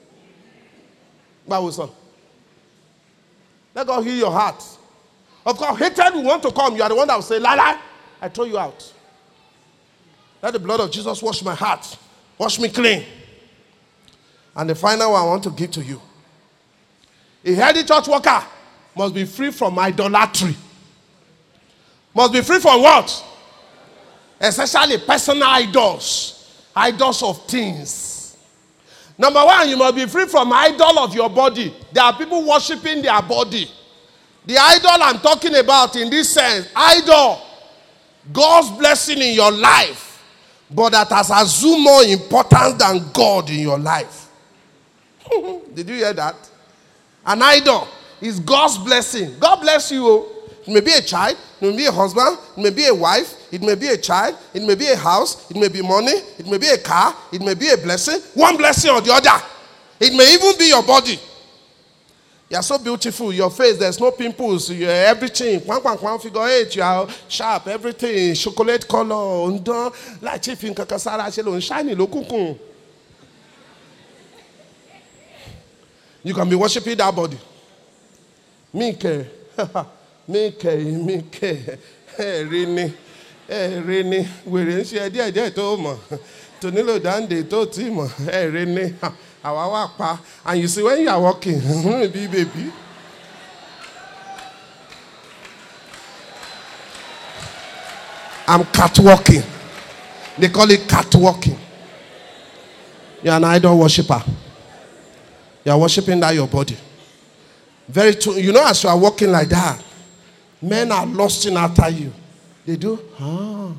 [1.47, 1.91] Bible son.
[3.75, 4.63] Let God heal your heart.
[5.45, 6.77] Of course, hatred will want to come.
[6.77, 7.81] You are the one that will say, Lala,
[8.21, 8.93] I throw you out.
[10.43, 11.97] Let the blood of Jesus wash my heart,
[12.39, 13.05] wash me clean.
[14.55, 16.01] And the final one I want to give to you.
[17.45, 18.43] A healthy church worker
[18.97, 20.55] must be free from idolatry.
[22.15, 23.25] Must be free from what?
[24.41, 28.37] Especially personal idols, idols of things.
[29.17, 31.75] Number one, you must be free from idol of your body.
[31.93, 33.71] There are people worshiping their body.
[34.47, 37.41] The idol I'm talking about in this sense, idol,
[38.33, 40.23] God's blessing in your life,
[40.71, 44.29] but that has assumed more importance than God in your life.
[45.75, 46.37] Did you hear that?
[47.25, 47.89] An idol
[48.25, 49.39] is God's blessing.
[49.39, 50.07] God bless you.
[50.07, 50.31] Oh.
[50.67, 53.53] It may be a child, it may be a husband, it may be a wife,
[53.53, 56.47] it may be a child, it may be a house, it may be money, it
[56.47, 59.45] may be a car, it may be a blessing, one blessing or the other.
[60.01, 61.21] It may even be your body.
[62.49, 63.33] You are so beautiful.
[63.33, 64.71] Your face, there's no pimples.
[64.71, 65.61] You're everything.
[65.61, 66.77] One, one, one figure eight.
[66.77, 67.67] You are sharp.
[67.67, 68.35] Everything.
[68.35, 69.51] Chocolate color.
[69.51, 70.23] Undon.
[70.23, 71.25] Like chief in kakasara.
[71.29, 71.61] Shelo.
[71.61, 71.95] Shiny.
[71.95, 72.59] Lokukun.
[76.23, 77.39] You can be worshiping that body.
[78.77, 79.27] Mike.
[80.27, 80.65] Mike.
[81.07, 81.79] Mike.
[82.19, 82.93] Ẹ̀rí ni.
[83.49, 84.21] Ẹ̀rí ni.
[84.53, 85.97] Wèrè ń ṣe díẹ̀ díẹ̀ tó mọ̀.
[86.61, 88.09] Tonilo Dande tó tí mọ̀.
[88.39, 88.85] Ẹ̀rí ni.
[89.45, 90.19] Àwa wà pa.
[90.45, 91.61] And you see when you are walking,
[92.13, 92.73] be baby.
[98.49, 99.43] I'm catwalking.
[100.39, 101.59] They call it catwalking.
[103.23, 104.23] You're an idol worshiper.
[105.65, 106.77] You are worshiping that your body.
[107.89, 108.35] Very true.
[108.35, 109.83] You know, as you are walking like that,
[110.61, 112.13] men are lusting after you.
[112.65, 112.99] They do.
[113.21, 113.73] Ah.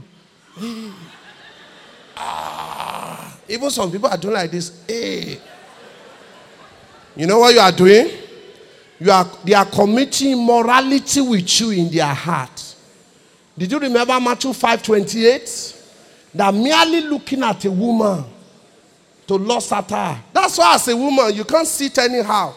[2.16, 3.38] Ah.
[3.48, 4.84] Even some people are doing like this.
[4.88, 5.40] Hey.
[7.16, 8.10] You know what you are doing?
[9.00, 12.76] You are they are committing morality with you in their heart.
[13.58, 15.74] Did you remember Matthew 5:28?
[16.34, 18.26] That merely looking at a woman
[19.28, 20.22] to lust at her.
[20.34, 22.54] That's why as a woman you can't sit anyhow.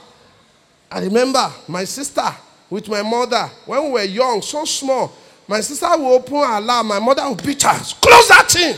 [0.90, 2.24] I remember my sister
[2.70, 5.12] with my mother when we were young, so small.
[5.46, 7.78] My sister will open her alarm, my mother would beat her.
[8.00, 8.76] Close that thing.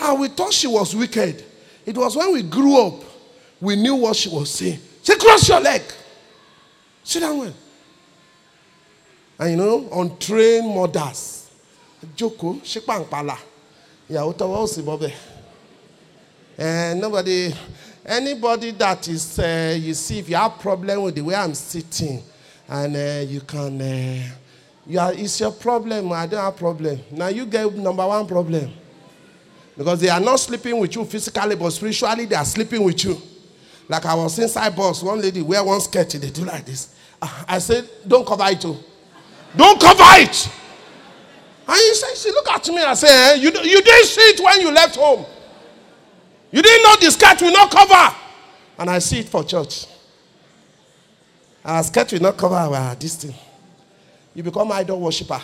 [0.00, 1.44] And we thought she was wicked.
[1.84, 2.94] It was when we grew up,
[3.60, 4.78] we knew what she was saying.
[5.02, 5.82] Say, cross your leg.
[7.04, 7.54] Sit down well.
[9.38, 11.50] And you know, untrained mothers.
[12.16, 13.36] Joko, Shikpankpala.
[14.10, 15.12] Ìyàwó tọwọ́ òsì bọ́bẹ̀.
[16.58, 17.54] And eh, nobody,
[18.04, 22.22] anybody that is, uh, you see, if you have problem with the way I'm sitting,
[22.68, 24.22] and uh, you can, uh,
[24.86, 26.12] you are, it's your problem.
[26.12, 27.00] I don't have problem.
[27.10, 28.72] Now you get number one problem.
[29.76, 33.20] Because they are not sleeping with you physically, but spiritually they are sleeping with you.
[33.88, 36.94] Like I was inside bus, one lady wear one skirt, they do like this.
[37.20, 38.76] I said, don't cover it too.
[39.56, 40.50] Don't cover it.
[41.68, 44.40] And he said, she look at me I say, eh, you, you didn't see it
[44.42, 45.24] when you left home.
[46.52, 48.16] You didn't know the skirt will not cover.
[48.78, 49.86] And I see it for church.
[51.64, 53.34] Our skirt will not cover our uh, this thing.
[54.34, 55.42] You become idol worshiper.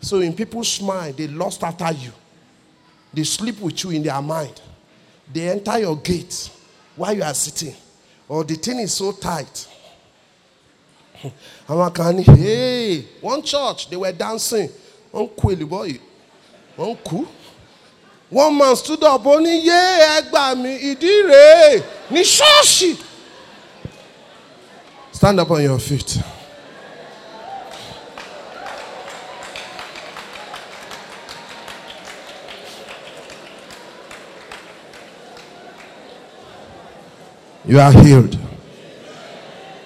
[0.00, 2.12] So in people's mind, they lost after you.
[3.12, 4.60] They sleep with you in their mind.
[5.32, 6.50] They enter your gate
[6.96, 7.74] while you are sitting.
[8.28, 9.66] Or the thing is so tight.
[11.94, 14.68] kan ní hey one church they were dancing
[15.12, 16.00] yìí
[16.78, 17.26] wọ́n kú
[18.30, 19.80] one man stood up ó ní yé
[20.18, 22.96] ẹgbà mi ìdí rèé ní ṣọ́ọ̀ṣì
[25.12, 26.18] stand up on your feet.
[37.66, 38.38] You are healed.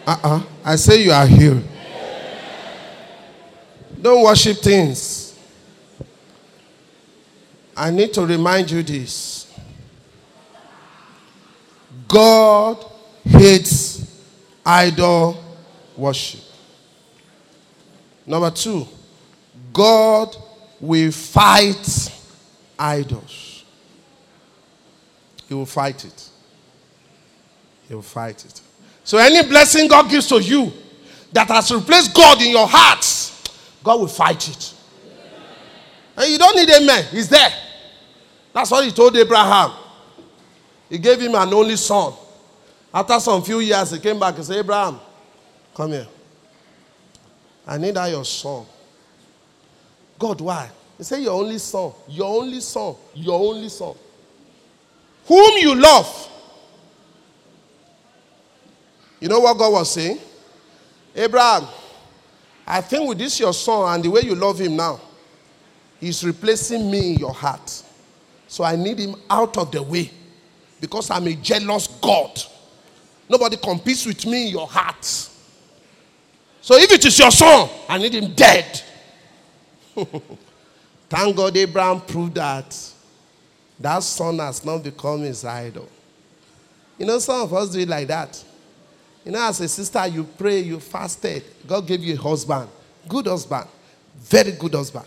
[0.06, 1.64] Uh uh I say you are healed.
[4.00, 5.21] Don't worship things.
[7.76, 9.52] I need to remind you this
[12.06, 12.84] God
[13.24, 14.06] hates
[14.64, 15.42] idol
[15.96, 16.40] worship.
[18.26, 18.86] Number two,
[19.72, 20.36] God
[20.80, 22.12] will fight
[22.78, 23.64] idols.
[25.48, 26.28] He will fight it.
[27.88, 28.60] He will fight it.
[29.04, 30.72] So any blessing God gives to you
[31.32, 33.04] that has replaced God in your heart,
[33.82, 34.71] God will fight it.
[36.22, 37.52] And you don't need a man, he's there.
[38.52, 39.72] That's what he told Abraham.
[40.88, 42.12] He gave him an only son.
[42.94, 45.00] After some few years, he came back and said, Abraham,
[45.74, 46.06] come here.
[47.66, 48.64] I need that your son.
[50.16, 50.70] God, why?
[50.96, 53.96] He said, Your only son, your only son, your only son.
[55.26, 56.28] Whom you love.
[59.18, 60.20] You know what God was saying?
[61.16, 61.66] Abraham,
[62.64, 65.00] I think with this your son and the way you love him now,
[66.02, 67.82] he's replacing me in your heart.
[68.48, 70.10] So I need him out of the way
[70.80, 72.42] because I'm a jealous God.
[73.28, 75.04] Nobody competes with me in your heart.
[76.60, 78.82] So if it is your son, I need him dead.
[81.08, 82.76] Thank God Abraham proved that
[83.78, 85.88] that son has not become his idol.
[86.98, 88.42] You know, some of us do it like that.
[89.24, 91.44] You know, as a sister, you pray, you fasted.
[91.66, 92.68] God gave you a husband.
[93.08, 93.68] Good husband.
[94.16, 95.06] Very good husband.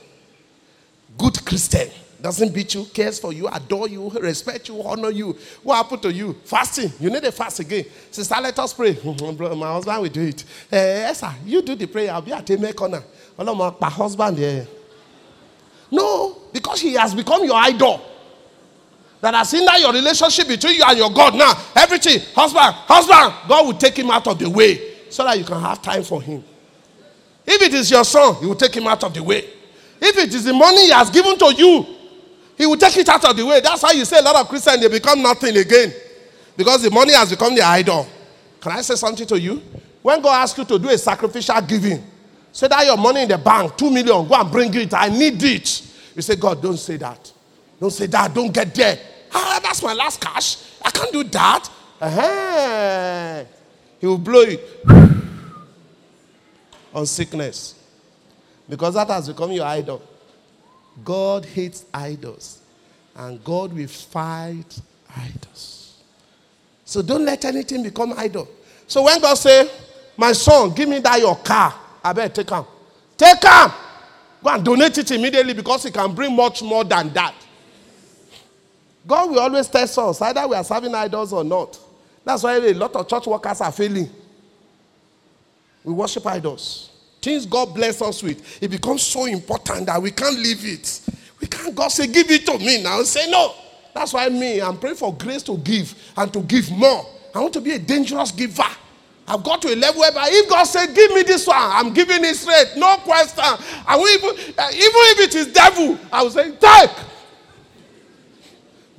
[1.17, 1.89] Good Christian.
[2.21, 5.37] Doesn't beat you, cares for you, adore you, respect you, honor you.
[5.61, 6.33] What happened to you?
[6.43, 6.91] Fasting.
[6.99, 7.85] You need a fast again.
[8.09, 8.93] Sister, let us pray.
[9.03, 10.43] My husband will do it.
[10.43, 11.31] Uh, yes, sir.
[11.45, 12.11] You do the prayer.
[12.11, 13.03] I'll be at a me corner.
[13.37, 14.65] My husband there.
[15.91, 18.01] No, because he has become your idol.
[19.21, 21.35] That has hindered your relationship between you and your God.
[21.35, 25.45] Now, everything, husband, husband, God will take him out of the way so that you
[25.45, 26.43] can have time for him.
[27.45, 29.54] If it is your son, he will take him out of the way.
[30.01, 31.85] If it is the money he has given to you,
[32.57, 33.59] he will take it out of the way.
[33.59, 35.93] That's why you say a lot of Christians they become nothing again.
[36.55, 38.07] Because the money has become the idol.
[38.61, 39.61] Can I say something to you?
[40.01, 42.03] When God asks you to do a sacrificial giving,
[42.51, 44.93] say that your money in the bank, two million, go and bring it.
[44.93, 45.81] I need it.
[46.15, 47.31] You say, God, don't say that.
[47.79, 48.33] Don't say that.
[48.33, 48.97] Don't get there.
[49.33, 50.57] Ah, that's my last cash.
[50.81, 51.69] I can't do that.
[51.99, 53.43] Uh-huh.
[53.99, 54.61] He will blow it
[56.93, 57.75] on sickness.
[58.67, 60.01] Because that has become your idol.
[61.03, 62.59] God hates idols.
[63.15, 64.79] And God will fight
[65.15, 66.01] idols.
[66.83, 68.47] So don't let anything become idol.
[68.87, 69.69] So when God say,
[70.17, 72.65] my son, give me that your car, I better take him.
[73.17, 73.71] Take him.
[74.43, 77.33] Go and donate it immediately because it can bring much more than that.
[79.07, 81.79] God will always test us either we are serving idols or not.
[82.23, 84.09] That's why a lot of church workers are failing.
[85.83, 86.89] We worship idols.
[87.25, 91.01] Things God bless us with, it becomes so important that we can't leave it.
[91.41, 93.01] We can't, God say, give it to me now.
[93.01, 93.51] Say no.
[93.95, 97.03] That's why me, I'm praying for grace to give and to give more.
[97.33, 98.61] I want to be a dangerous giver.
[99.27, 102.23] I've got to a level where if God said, give me this one, I'm giving
[102.23, 102.73] it straight.
[102.77, 103.43] No question.
[103.87, 106.91] I will even, uh, even if it is devil, I will say, take.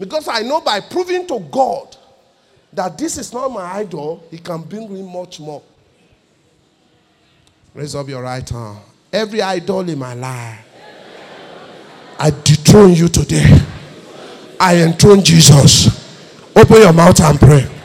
[0.00, 1.96] Because I know by proving to God
[2.72, 5.62] that this is not my idol, He can bring me much more.
[7.76, 8.78] Raise up your right hand.
[9.12, 10.60] Every idol in my life,
[12.18, 13.44] I dethrone you today.
[14.58, 15.88] I enthrone Jesus.
[16.56, 17.75] Open your mouth and pray.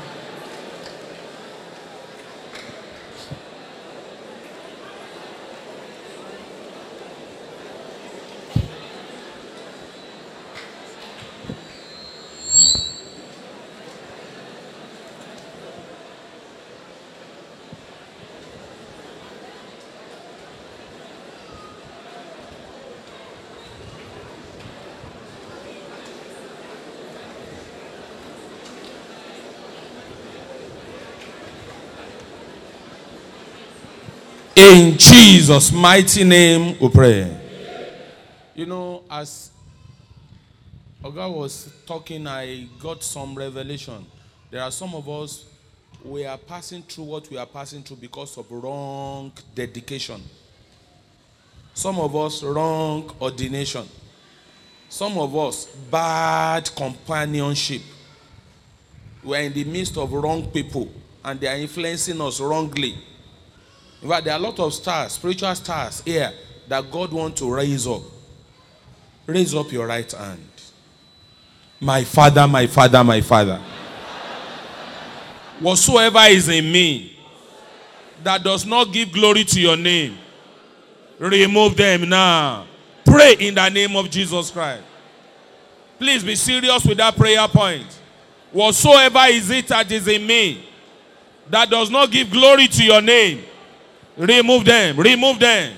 [34.61, 37.35] In Jesus' mighty name, we pray.
[38.53, 39.49] You know, as
[41.03, 44.05] Oga was talking, I got some revelation.
[44.51, 45.45] There are some of us,
[46.05, 50.21] we are passing through what we are passing through because of wrong dedication.
[51.73, 53.87] Some of us, wrong ordination.
[54.89, 57.81] Some of us, bad companionship.
[59.23, 60.87] We are in the midst of wrong people
[61.25, 62.95] and they are influencing us wrongly.
[64.01, 66.31] In fact, there are a lot of stars, spiritual stars here
[66.67, 68.01] that God wants to raise up.
[69.27, 70.47] Raise up your right hand.
[71.79, 73.61] My Father, my Father, my Father.
[75.59, 77.17] Whatsoever is in me
[78.23, 80.17] that does not give glory to your name,
[81.19, 82.65] remove them now.
[83.05, 84.83] Pray in the name of Jesus Christ.
[85.99, 87.99] Please be serious with that prayer point.
[88.51, 90.67] Whatsoever is it that is in me
[91.49, 93.43] that does not give glory to your name,
[94.21, 94.97] Remove them.
[94.97, 95.77] Remove them.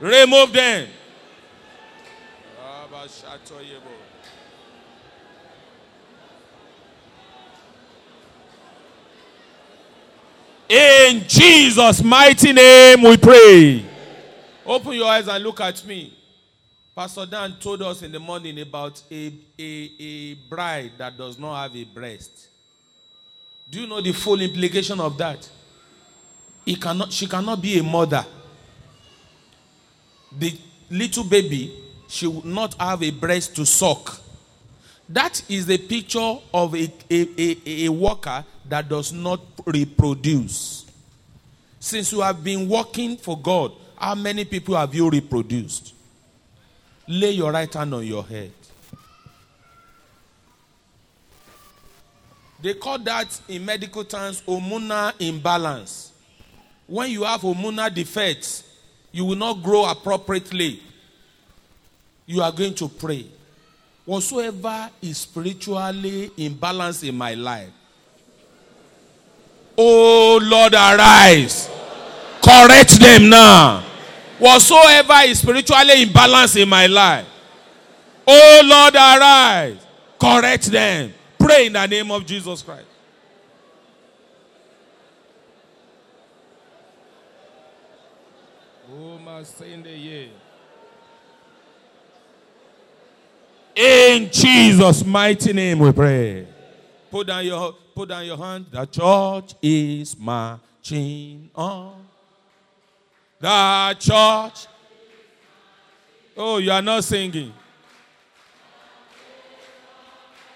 [0.00, 0.86] Remove them.
[10.68, 13.86] In Jesus' mighty name we pray.
[14.66, 16.12] Open your eyes and look at me.
[16.94, 21.62] Pastor Dan told us in the morning about a, a, a bride that does not
[21.62, 22.48] have a breast.
[23.70, 25.48] Do you know the full implication of that?
[26.68, 28.24] He cannot, she cannot be a mother.
[30.38, 30.56] The
[30.90, 31.74] little baby,
[32.08, 34.20] she will not have a breast to suck.
[35.08, 40.84] That is the picture of a, a, a, a worker that does not reproduce.
[41.80, 45.92] Since you have been working for God How many people have you reproduced?
[47.08, 48.52] Lay your right hand on your head.
[52.62, 56.07] They call that in medical terms hormonal imbalance.
[56.88, 58.64] When you have hormonal defects,
[59.12, 60.82] you will not grow appropriately.
[62.24, 63.26] You are going to pray.
[64.06, 67.68] Whatsoever is spiritually imbalanced in my life,
[69.76, 71.68] oh Lord, arise.
[72.42, 73.84] Correct them now.
[74.38, 77.26] Whatsoever is spiritually imbalanced in my life,
[78.26, 79.76] oh Lord, arise.
[80.18, 81.12] Correct them.
[81.38, 82.87] Pray in the name of Jesus Christ.
[89.38, 90.30] Oh, my Sunday,
[93.76, 96.48] In Jesus' mighty name we pray.
[97.08, 98.66] Put down your put down your hand.
[98.72, 102.04] The church is marching on.
[103.38, 104.66] The church.
[106.36, 107.52] Oh, you are not singing.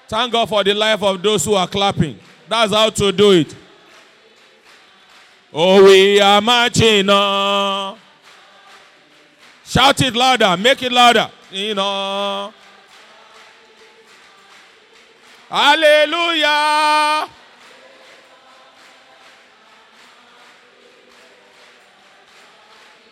[0.09, 2.18] Thank God for the life of those who are clapping.
[2.49, 3.55] That's how to do it.
[5.53, 8.01] Oh, we are marching on.
[9.64, 10.56] Shout it louder.
[10.56, 11.30] Make it louder.
[11.50, 12.52] You know.
[15.48, 17.28] Hallelujah.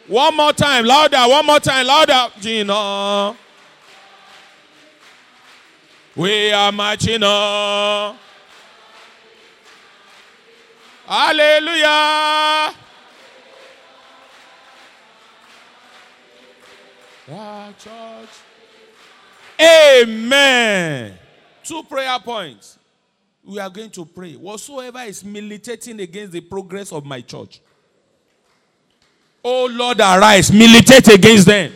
[0.07, 1.19] One more time, louder.
[1.19, 2.33] One more time, louder.
[2.41, 3.37] Gino.
[6.17, 8.17] We are marching on.
[11.07, 12.75] Hallelujah.
[17.31, 18.29] Church.
[19.61, 21.15] Amen.
[21.63, 22.79] Two prayer points.
[23.45, 24.35] We are going to pray.
[24.35, 27.61] Whatsoever is militating against the progress of my church.
[29.45, 31.73] Oh Lord, arise, militate against them.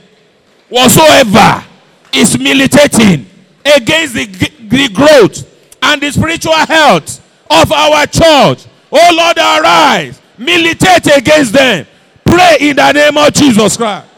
[0.68, 1.64] Whatsoever
[2.12, 3.26] is militating
[3.64, 8.66] against the, the growth and the spiritual health of our church.
[8.90, 11.86] Oh Lord, arise, militate against them.
[12.24, 14.13] Pray in the name of Jesus Christ.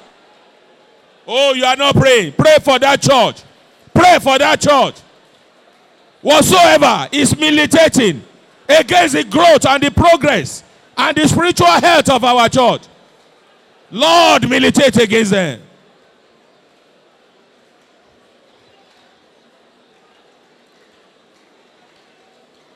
[1.26, 2.32] Oh, you are not praying.
[2.32, 3.42] Pray for that church.
[3.92, 5.00] Pray for that church.
[6.22, 8.22] Whatsoever is militating
[8.68, 10.62] against the growth and the progress
[10.96, 12.82] and the spiritual health of our church.
[13.90, 15.62] Lord, militate against them.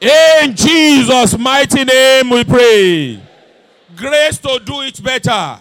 [0.01, 3.23] In Jesus' mighty name we pray.
[3.97, 5.61] Grace to do it better.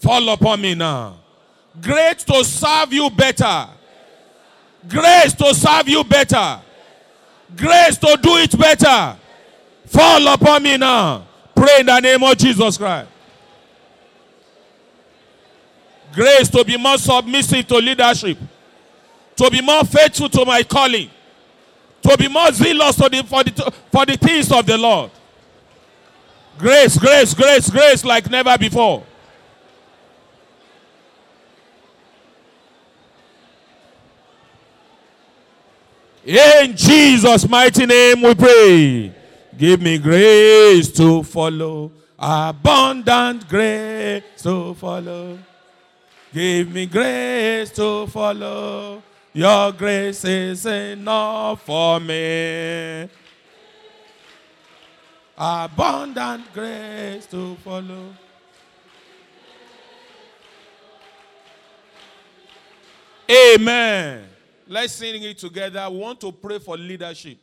[0.00, 1.16] Fall upon me now.
[1.80, 3.68] Grace to serve you better.
[4.88, 6.60] Grace to serve you better.
[7.56, 9.16] Grace to do it better.
[9.86, 11.26] Fall upon me now.
[11.54, 13.08] Pray in the name of Jesus Christ.
[16.12, 18.38] Grace to be more submissive to leadership.
[19.36, 21.10] To be more faithful to my calling
[22.02, 25.10] to be more zealous the, for, the, for the things of the Lord.
[26.58, 29.04] Grace, grace, grace, grace like never before.
[36.28, 39.14] In Jesus' mighty name we pray.
[39.56, 45.38] Give me grace to follow, abundant grace to follow.
[46.34, 49.02] Give me grace to follow.
[49.32, 53.08] Your grace is enough for me.
[55.38, 58.12] Abundant grace to follow.
[63.30, 64.27] Amen.
[64.70, 65.88] Let's sing it together.
[65.90, 67.38] We want to pray for leadership.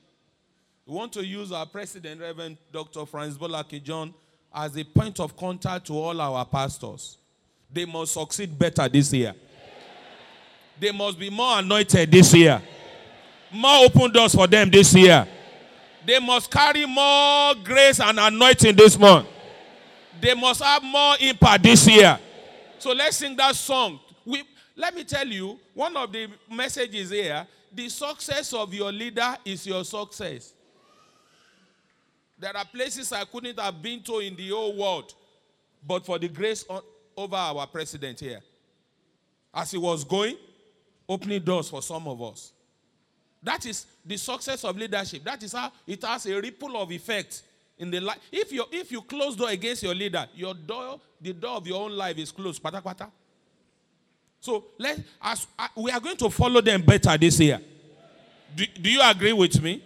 [0.85, 3.03] We want to use our president, Reverend Dr.
[3.07, 4.13] Franz Bola Akin-John,
[4.53, 7.17] as a point of contact to all our pastors.
[7.73, 9.33] They must succeed better this year.
[10.79, 12.61] They must be more anointed this year.
[13.51, 15.27] More open doors for them this year.
[16.05, 19.27] They must carry more grace and anointing this month.
[20.21, 22.19] They must have more impact this year.
[22.77, 23.99] So let's sing that song.
[24.23, 24.43] We,
[24.75, 29.67] let me tell you, one of the messages here the success of your leader is
[29.67, 30.53] your success.
[32.39, 35.13] There are places I couldn't have been to in the whole world,
[35.85, 36.81] but for the grace on,
[37.17, 38.39] over our president here.
[39.53, 40.37] As he was going,
[41.07, 42.51] opening doors for some of us.
[43.43, 45.23] That is the success of leadership.
[45.23, 47.43] That is how it has a ripple of effect
[47.77, 48.17] in the life.
[48.31, 51.83] If you if you close door against your leader, your door, the door of your
[51.83, 52.61] own life is closed.
[52.61, 53.09] Pata pata.
[54.45, 57.59] So let as uh, we are going to follow them better this year.
[58.55, 59.81] Do, do you agree with me?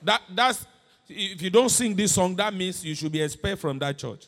[0.00, 0.64] That that's
[1.08, 4.26] if you don't sing this song, that means you should be expelled from that church.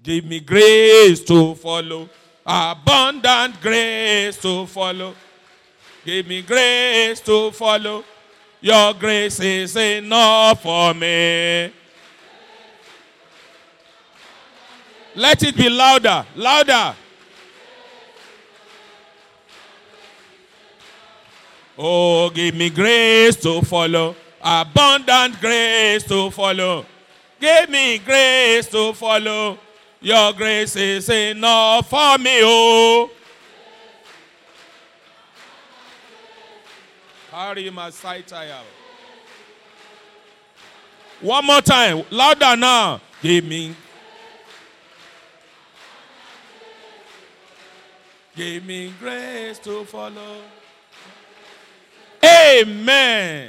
[0.00, 2.08] Give me grace to follow.
[2.46, 5.12] Abundant grace to follow.
[6.04, 8.04] Give me grace to follow.
[8.60, 11.72] Your grace is enough for me.
[15.16, 16.94] Let it be louder, louder.
[21.76, 24.14] Oh, give me grace to follow.
[24.40, 26.86] Abundant grace to follow.
[27.40, 29.58] Give me grace to follow.
[30.00, 33.10] Your grace is enough for me, oh.
[37.30, 38.64] Carry my sight out.
[41.20, 43.00] One more time, louder now.
[43.22, 43.74] Give me.
[48.36, 50.42] Give me grace to follow.
[52.24, 53.48] Amen.